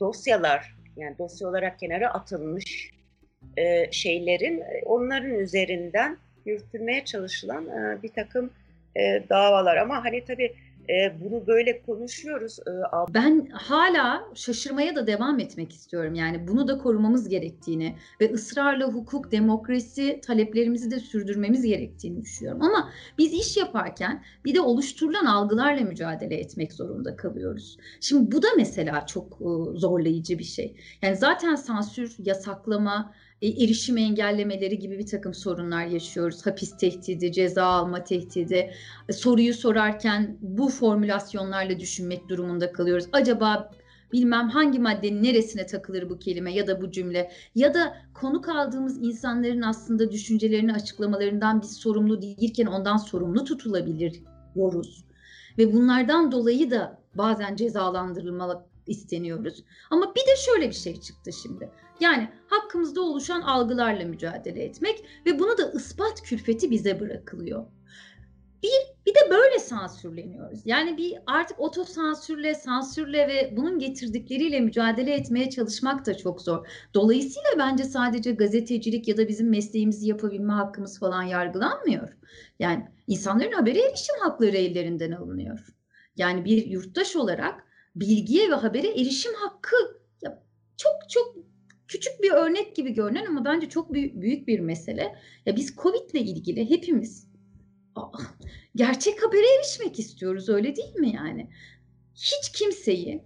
dosyalar 0.00 0.74
yani 0.96 1.18
dosya 1.18 1.48
olarak 1.48 1.78
kenara 1.78 2.14
atılmış 2.14 2.97
e, 3.56 3.92
şeylerin 3.92 4.60
e, 4.60 4.82
onların 4.84 5.30
üzerinden 5.30 6.16
yürütülmeye 6.46 7.04
çalışılan 7.04 7.66
e, 7.66 8.02
bir 8.02 8.08
takım 8.08 8.50
davalar. 9.30 9.76
Ama 9.76 10.04
hani 10.04 10.24
tabii 10.24 10.54
bunu 11.20 11.46
böyle 11.46 11.82
konuşuyoruz. 11.82 12.58
Ben 13.14 13.48
hala 13.52 14.24
şaşırmaya 14.34 14.96
da 14.96 15.06
devam 15.06 15.40
etmek 15.40 15.72
istiyorum. 15.72 16.14
Yani 16.14 16.48
bunu 16.48 16.68
da 16.68 16.78
korumamız 16.78 17.28
gerektiğini 17.28 17.94
ve 18.20 18.32
ısrarla 18.32 18.86
hukuk, 18.86 19.32
demokrasi 19.32 20.20
taleplerimizi 20.26 20.90
de 20.90 21.00
sürdürmemiz 21.00 21.62
gerektiğini 21.62 22.22
düşünüyorum. 22.22 22.62
Ama 22.62 22.90
biz 23.18 23.32
iş 23.32 23.56
yaparken 23.56 24.24
bir 24.44 24.54
de 24.54 24.60
oluşturulan 24.60 25.26
algılarla 25.26 25.80
mücadele 25.80 26.36
etmek 26.36 26.72
zorunda 26.72 27.16
kalıyoruz. 27.16 27.78
Şimdi 28.00 28.32
bu 28.32 28.42
da 28.42 28.48
mesela 28.56 29.06
çok 29.06 29.38
zorlayıcı 29.74 30.38
bir 30.38 30.44
şey. 30.44 30.76
Yani 31.02 31.16
zaten 31.16 31.54
sansür, 31.54 32.16
yasaklama, 32.18 33.12
erişim 33.42 33.96
engellemeleri 33.96 34.78
gibi 34.78 34.98
bir 34.98 35.06
takım 35.06 35.34
sorunlar 35.34 35.86
yaşıyoruz. 35.86 36.46
Hapis 36.46 36.76
tehdidi, 36.76 37.32
ceza 37.32 37.64
alma 37.64 38.04
tehdidi. 38.04 38.70
E, 39.08 39.12
soruyu 39.12 39.54
sorarken 39.54 40.36
bu 40.40 40.68
formülasyonlarla 40.68 41.80
düşünmek 41.80 42.28
durumunda 42.28 42.72
kalıyoruz. 42.72 43.06
Acaba 43.12 43.70
bilmem 44.12 44.48
hangi 44.48 44.78
maddenin 44.78 45.22
neresine 45.22 45.66
takılır 45.66 46.10
bu 46.10 46.18
kelime 46.18 46.52
ya 46.52 46.66
da 46.66 46.82
bu 46.82 46.90
cümle 46.90 47.30
ya 47.54 47.74
da 47.74 47.96
konuk 48.14 48.48
aldığımız 48.48 48.98
insanların 48.98 49.62
aslında 49.62 50.12
düşüncelerini 50.12 50.72
açıklamalarından 50.72 51.62
biz 51.62 51.76
sorumlu 51.76 52.22
değilken 52.22 52.66
ondan 52.66 52.96
sorumlu 52.96 53.44
tutulabiliyoruz. 53.44 55.04
Ve 55.58 55.72
bunlardan 55.72 56.32
dolayı 56.32 56.70
da 56.70 56.98
bazen 57.14 57.56
cezalandırılmalı 57.56 58.64
isteniyoruz. 58.86 59.64
Ama 59.90 60.14
bir 60.14 60.20
de 60.20 60.36
şöyle 60.46 60.68
bir 60.68 60.74
şey 60.74 61.00
çıktı 61.00 61.30
şimdi. 61.42 61.70
Yani 62.00 62.28
hakkımızda 62.46 63.00
oluşan 63.00 63.40
algılarla 63.40 64.04
mücadele 64.04 64.64
etmek 64.64 65.04
ve 65.26 65.38
bunu 65.38 65.58
da 65.58 65.72
ispat 65.72 66.22
külfeti 66.22 66.70
bize 66.70 67.00
bırakılıyor. 67.00 67.66
Bir, 68.62 68.96
bir 69.06 69.14
de 69.14 69.30
böyle 69.30 69.58
sansürleniyoruz. 69.58 70.60
Yani 70.64 70.96
bir 70.96 71.14
artık 71.26 71.60
otosansürle, 71.60 72.54
sansürle 72.54 73.28
ve 73.28 73.56
bunun 73.56 73.78
getirdikleriyle 73.78 74.60
mücadele 74.60 75.14
etmeye 75.14 75.50
çalışmak 75.50 76.06
da 76.06 76.16
çok 76.16 76.42
zor. 76.42 76.66
Dolayısıyla 76.94 77.50
bence 77.58 77.84
sadece 77.84 78.32
gazetecilik 78.32 79.08
ya 79.08 79.16
da 79.16 79.28
bizim 79.28 79.50
mesleğimizi 79.50 80.08
yapabilme 80.08 80.52
hakkımız 80.52 80.98
falan 80.98 81.22
yargılanmıyor. 81.22 82.08
Yani 82.58 82.88
insanların 83.06 83.52
habere 83.52 83.78
erişim 83.78 84.16
hakları 84.20 84.56
ellerinden 84.56 85.12
alınıyor. 85.12 85.66
Yani 86.16 86.44
bir 86.44 86.66
yurttaş 86.66 87.16
olarak 87.16 87.64
bilgiye 87.96 88.50
ve 88.50 88.54
habere 88.54 88.88
erişim 88.88 89.34
hakkı 89.34 89.76
çok 90.78 91.10
çok 91.10 91.36
küçük 91.88 92.22
bir 92.22 92.30
örnek 92.30 92.76
gibi 92.76 92.94
görünen 92.94 93.26
ama 93.26 93.44
bence 93.44 93.68
çok 93.68 93.92
büyük, 93.92 94.20
büyük 94.20 94.48
bir 94.48 94.60
mesele. 94.60 95.14
Ya 95.46 95.56
biz 95.56 95.76
Covid 95.76 96.10
ile 96.14 96.20
ilgili 96.20 96.70
hepimiz 96.70 97.28
gerçek 98.76 99.26
habere 99.26 99.56
erişmek 99.58 99.98
istiyoruz 99.98 100.48
öyle 100.48 100.76
değil 100.76 100.94
mi 100.94 101.14
yani? 101.14 101.48
hiç 102.18 102.52
kimseyi 102.52 103.24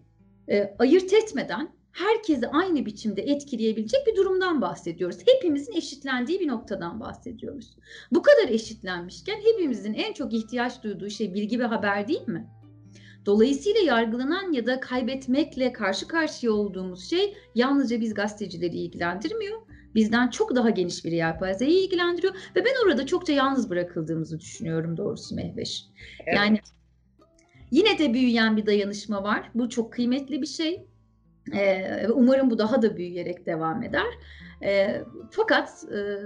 e, 0.48 0.75
ayırt 0.79 1.12
etmeden 1.12 1.72
herkesi 1.92 2.48
aynı 2.48 2.87
biçimde 2.87 3.22
etkileyebilecek 3.22 4.07
bir 4.07 4.16
durumdan 4.16 4.61
bahsediyoruz. 4.61 5.16
Hepimizin 5.27 5.72
eşitlendiği 5.72 6.40
bir 6.40 6.48
noktadan 6.48 7.01
bahsediyoruz. 7.01 7.77
Bu 8.12 8.22
kadar 8.22 8.48
eşitlenmişken 8.48 9.40
hepimizin 9.40 9.94
en 9.94 10.12
çok 10.12 10.33
ihtiyaç 10.33 10.83
duyduğu 10.83 11.11
şey 11.11 11.35
bilgi 11.35 11.59
ve 11.59 11.64
haber 11.64 12.09
değil 12.09 12.29
mi? 12.29 12.51
Dolayısıyla 13.27 13.81
yargılanan 13.81 14.53
ya 14.53 14.67
da 14.67 14.81
kaybetmekle 14.81 15.73
karşı 15.73 16.09
karşıya 16.09 16.53
olduğumuz 16.53 17.11
şey 17.11 17.37
yalnızca 17.55 18.01
biz 18.01 18.15
gazetecileri 18.15 18.77
ilgilendirmiyor. 18.77 19.59
Bizden 19.95 20.29
çok 20.31 20.55
daha 20.55 20.71
geniş 20.71 21.05
bir 21.05 21.13
yelpazeyi 21.13 21.87
ilgilendiriyor 21.87 22.35
ve 22.57 22.65
ben 22.65 22.85
orada 22.85 23.07
çokça 23.07 23.33
yalnız 23.33 23.71
bırakıldığımızı 23.71 24.41
düşünüyorum 24.41 24.97
doğrusu 24.97 25.35
Mehveş. 25.35 25.85
Evet. 26.27 26.37
Yani 26.37 26.61
yine 27.71 27.99
de 27.99 28.15
büyüyen 28.15 28.57
bir 28.57 28.67
dayanışma 28.67 29.23
var. 29.23 29.51
Bu 29.55 29.69
çok 29.69 29.93
kıymetli 29.93 30.43
bir 30.43 30.47
şey. 30.47 30.87
Ee, 31.55 32.07
umarım 32.15 32.51
bu 32.51 32.59
daha 32.59 32.83
da 32.83 32.97
büyüyerek 32.97 33.47
devam 33.47 33.83
eder. 33.83 34.07
Ee, 34.63 35.03
fakat 35.31 35.85
e, 35.95 36.19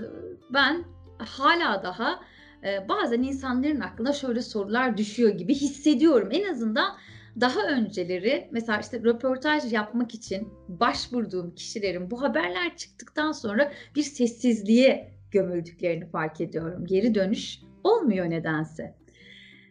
ben 0.50 0.84
hala 1.18 1.82
daha 1.82 2.20
e, 2.64 2.88
bazen 2.88 3.22
insanların 3.22 3.80
aklına 3.80 4.12
şöyle 4.12 4.42
sorular 4.42 4.96
düşüyor 4.96 5.30
gibi 5.30 5.54
hissediyorum. 5.54 6.28
En 6.32 6.52
azından 6.52 6.96
daha 7.40 7.68
önceleri 7.68 8.48
mesela 8.52 8.80
işte 8.80 9.02
röportaj 9.02 9.72
yapmak 9.72 10.14
için 10.14 10.48
başvurduğum 10.68 11.54
kişilerin 11.54 12.10
bu 12.10 12.22
haberler 12.22 12.76
çıktıktan 12.76 13.32
sonra 13.32 13.72
bir 13.94 14.02
sessizliğe 14.02 15.10
gömüldüklerini 15.30 16.06
fark 16.06 16.40
ediyorum. 16.40 16.86
Geri 16.86 17.14
dönüş 17.14 17.60
olmuyor 17.84 18.30
nedense. 18.30 18.94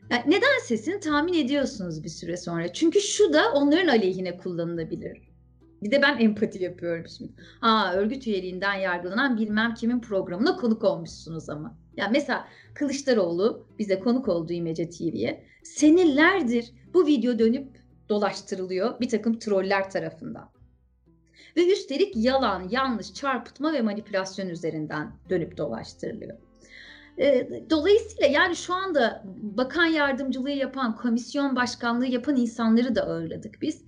Yani 0.10 0.24
neden 0.28 0.60
sesini 0.64 1.00
tahmin 1.00 1.34
ediyorsunuz 1.34 2.04
bir 2.04 2.10
süre 2.10 2.38
sonra. 2.38 2.74
Çünkü 2.74 3.02
şu 3.02 3.34
da 3.34 3.52
onların 3.54 3.88
aleyhine 3.88 4.38
kullanılabilir. 4.38 5.18
Bir 5.84 5.92
de 5.92 6.02
ben 6.02 6.18
empati 6.20 6.64
yapıyorum 6.64 7.06
şimdi. 7.18 7.32
Ha 7.60 7.94
örgüt 7.96 8.28
üyeliğinden 8.28 8.74
yargılanan 8.74 9.38
bilmem 9.38 9.74
kimin 9.74 10.00
programına 10.00 10.56
konuk 10.56 10.84
olmuşsunuz 10.84 11.50
ama. 11.50 11.78
Ya 11.98 12.08
mesela 12.12 12.48
Kılıçdaroğlu 12.74 13.68
bize 13.80 14.00
konuk 14.00 14.28
oldu 14.28 14.54
İmece 14.54 14.90
TV'ye. 14.90 15.44
Senelerdir 15.64 16.72
bu 16.94 17.08
video 17.08 17.40
dönüp 17.40 17.68
dolaştırılıyor 18.10 19.00
bir 19.00 19.10
takım 19.10 19.40
troller 19.40 19.92
tarafından. 19.92 20.50
Ve 21.58 21.72
üstelik 21.72 22.16
yalan, 22.16 22.70
yanlış, 22.70 23.14
çarpıtma 23.14 23.74
ve 23.74 23.82
manipülasyon 23.82 24.50
üzerinden 24.50 25.12
dönüp 25.30 25.58
dolaştırılıyor. 25.58 26.38
Dolayısıyla 27.70 28.28
yani 28.28 28.56
şu 28.56 28.74
anda 28.74 29.24
bakan 29.42 29.86
yardımcılığı 29.86 30.52
yapan, 30.52 30.96
komisyon 30.96 31.56
başkanlığı 31.56 32.06
yapan 32.06 32.36
insanları 32.36 32.96
da 32.96 33.04
ağırladık 33.04 33.62
biz 33.62 33.82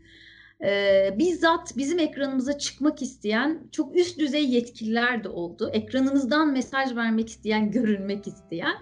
e, 0.64 1.16
bizzat 1.18 1.78
bizim 1.78 2.00
ekranımıza 2.00 2.58
çıkmak 2.58 3.02
isteyen 3.02 3.64
çok 3.72 3.96
üst 3.96 4.20
düzey 4.20 4.50
yetkililer 4.50 5.24
de 5.24 5.30
oldu. 5.30 5.70
Ekranımızdan 5.74 6.52
mesaj 6.54 6.96
vermek 6.96 7.30
isteyen, 7.30 7.72
görünmek 7.72 8.28
isteyen. 8.28 8.76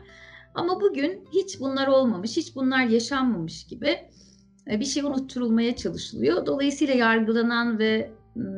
Ama 0.56 0.82
bugün 0.82 1.26
hiç 1.34 1.60
bunlar 1.60 1.88
olmamış, 1.88 2.38
hiç 2.38 2.56
bunlar 2.56 2.86
yaşanmamış 2.86 3.68
gibi 3.68 3.98
bir 4.68 4.86
şey 4.86 5.04
unutturulmaya 5.04 5.76
çalışılıyor. 5.76 6.46
Dolayısıyla 6.46 6.94
yargılanan 6.94 7.80
ve 7.80 8.12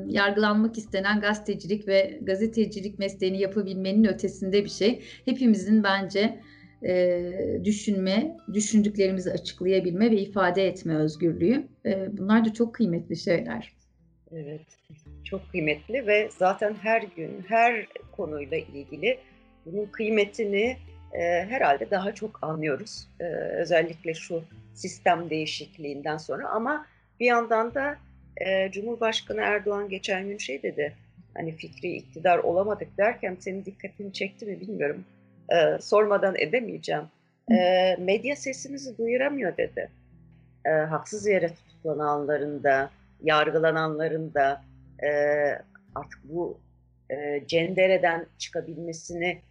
yargılanmak 0.08 0.78
istenen 0.78 1.20
gazetecilik 1.20 1.88
ve 1.88 2.20
gazetecilik 2.22 3.00
mesleğini 3.00 3.40
yapabilmenin 3.40 4.04
ötesinde 4.04 4.64
bir 4.64 4.70
şey. 4.70 5.04
Hepimizin 5.26 5.84
bence 5.84 6.42
e, 6.84 7.32
düşünme, 7.64 8.38
düşündüklerimizi 8.54 9.32
açıklayabilme 9.32 10.12
ve 10.12 10.16
ifade 10.16 10.68
etme 10.68 10.96
özgürlüğü. 10.96 11.68
E, 11.86 12.18
bunlar 12.18 12.46
da 12.46 12.54
çok 12.54 12.76
kıymetli 12.76 13.16
şeyler. 13.16 13.74
Evet, 14.32 14.62
çok 15.24 15.52
kıymetli 15.52 16.08
ve 16.08 16.30
zaten 16.38 16.76
her 16.82 17.02
gün, 17.02 17.46
her 17.48 17.88
konuyla 18.12 18.58
ilgili 18.58 19.18
bunun 19.66 19.86
kıymetini 19.86 20.78
e, 21.14 21.20
herhalde 21.50 21.92
daha 21.92 22.12
çok 22.12 22.44
anlıyoruz. 22.44 23.08
E, 23.20 23.24
özellikle 23.34 24.14
şu 24.14 24.44
sistem 24.74 25.30
değişikliğinden 25.30 26.18
sonra 26.18 26.50
ama 26.50 26.86
bir 27.20 27.26
yandan 27.26 27.74
da 27.74 27.98
e, 28.38 28.72
Cumhurbaşkanı 28.72 29.42
Erdoğan 29.42 29.90
geçen 29.90 30.28
gün 30.28 30.38
şey 30.38 30.64
dedi, 30.64 30.96
hani 31.34 31.56
fikri 31.56 31.92
iktidar 31.92 32.38
olamadık 32.38 32.98
derken 32.98 33.38
senin 33.40 33.66
dikkatini 33.66 34.14
çekti 34.14 34.46
mi 34.46 34.62
bilmiyorum 34.62 35.06
e, 35.52 35.82
sormadan 35.82 36.36
edemeyeceğim. 36.38 37.04
E, 37.52 37.96
medya 38.00 38.36
sesimizi 38.36 38.98
duyuramıyor 38.98 39.58
dedi. 39.58 39.90
E, 40.66 40.70
haksız 40.70 41.28
yere 41.28 41.54
tutuklananların 41.54 42.64
da, 42.64 42.90
yargılananların 43.24 44.34
da 44.34 44.62
e, 45.04 45.10
artık 45.96 46.20
bu 46.24 46.60
e, 47.10 47.44
cendereden 47.48 48.26
çıkabilmesini 48.38 49.42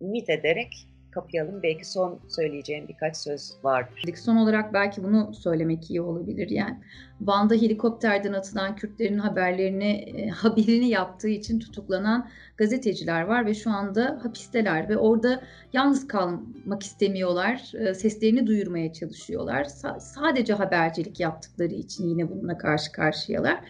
ümit 0.00 0.30
ederek 0.30 0.86
kapayalım. 1.14 1.62
Belki 1.62 1.90
son 1.90 2.20
söyleyeceğim 2.28 2.88
birkaç 2.88 3.16
söz 3.16 3.52
vardır. 3.62 4.14
Son 4.16 4.36
olarak 4.36 4.74
belki 4.74 5.04
bunu 5.04 5.34
söylemek 5.34 5.90
iyi 5.90 6.00
olabilir. 6.00 6.50
Yani 6.50 6.78
Van'da 7.20 7.54
helikopterden 7.54 8.32
atılan 8.32 8.76
Kürtlerin 8.76 9.18
haberlerini 9.18 9.92
e, 9.92 10.28
haberini 10.28 10.88
yaptığı 10.88 11.28
için 11.28 11.58
tutuklanan 11.58 12.28
gazeteciler 12.56 13.22
var 13.22 13.46
ve 13.46 13.54
şu 13.54 13.70
anda 13.70 14.20
hapisteler 14.22 14.88
ve 14.88 14.96
orada 14.96 15.42
yalnız 15.72 16.08
kalmak 16.08 16.82
istemiyorlar. 16.82 17.72
E, 17.74 17.94
seslerini 17.94 18.46
duyurmaya 18.46 18.92
çalışıyorlar. 18.92 19.64
Sa- 19.64 20.00
sadece 20.00 20.52
habercilik 20.52 21.20
yaptıkları 21.20 21.74
için 21.74 22.08
yine 22.08 22.30
bununla 22.30 22.58
karşı 22.58 22.92
karşıyalar. 22.92 23.60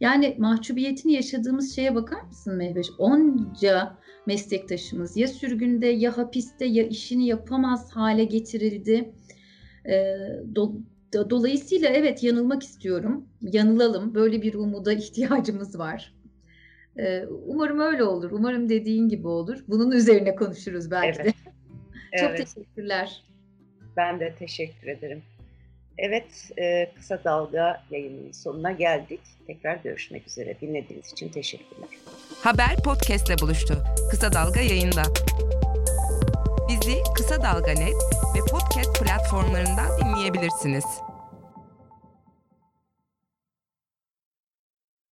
Yani 0.00 0.36
mahcubiyetini 0.38 1.12
yaşadığımız 1.12 1.76
şeye 1.76 1.94
bakar 1.94 2.20
mısın 2.20 2.56
Mehveş? 2.56 2.86
Onca 2.98 3.96
meslektaşımız 4.26 5.16
ya 5.16 5.28
sürgünde 5.28 5.86
ya 5.86 6.18
hapiste 6.18 6.64
ya 6.64 6.86
işini 6.86 7.26
yapamaz 7.26 7.90
hale 7.90 8.24
getirildi. 8.24 9.12
E, 9.88 10.16
do, 10.54 10.72
dolayısıyla 11.30 11.88
evet 11.88 12.22
yanılmak 12.22 12.62
istiyorum. 12.62 13.28
Yanılalım. 13.42 14.14
Böyle 14.14 14.42
bir 14.42 14.54
umuda 14.54 14.92
ihtiyacımız 15.02 15.78
var. 15.78 16.14
E, 16.98 17.24
umarım 17.26 17.80
öyle 17.80 18.04
olur. 18.04 18.30
Umarım 18.30 18.68
dediğin 18.68 19.08
gibi 19.08 19.28
olur. 19.28 19.64
Bunun 19.68 19.90
üzerine 19.90 20.34
konuşuruz 20.34 20.90
belki 20.90 21.22
evet. 21.22 21.34
de. 21.34 21.38
Çok 22.20 22.30
evet. 22.30 22.38
teşekkürler. 22.54 23.24
Ben 23.96 24.20
de 24.20 24.34
teşekkür 24.38 24.88
ederim. 24.88 25.22
Evet, 25.98 26.50
Kısa 26.96 27.24
Dalga 27.24 27.82
yayının 27.90 28.32
sonuna 28.32 28.72
geldik. 28.72 29.20
Tekrar 29.46 29.76
görüşmek 29.76 30.26
üzere. 30.26 30.60
Dinlediğiniz 30.60 31.12
için 31.12 31.28
teşekkürler. 31.28 31.88
Haber 32.42 32.76
podcastle 32.84 33.38
buluştu. 33.38 33.74
Kısa 34.10 34.32
Dalga 34.32 34.60
yayında. 34.60 35.02
Bizi 36.68 36.96
Kısa 37.16 37.42
Dalga 37.42 37.72
Net 37.72 37.94
ve 38.36 38.40
podcast 38.50 39.00
platformlarından 39.02 40.00
dinleyebilirsiniz. 40.00 40.84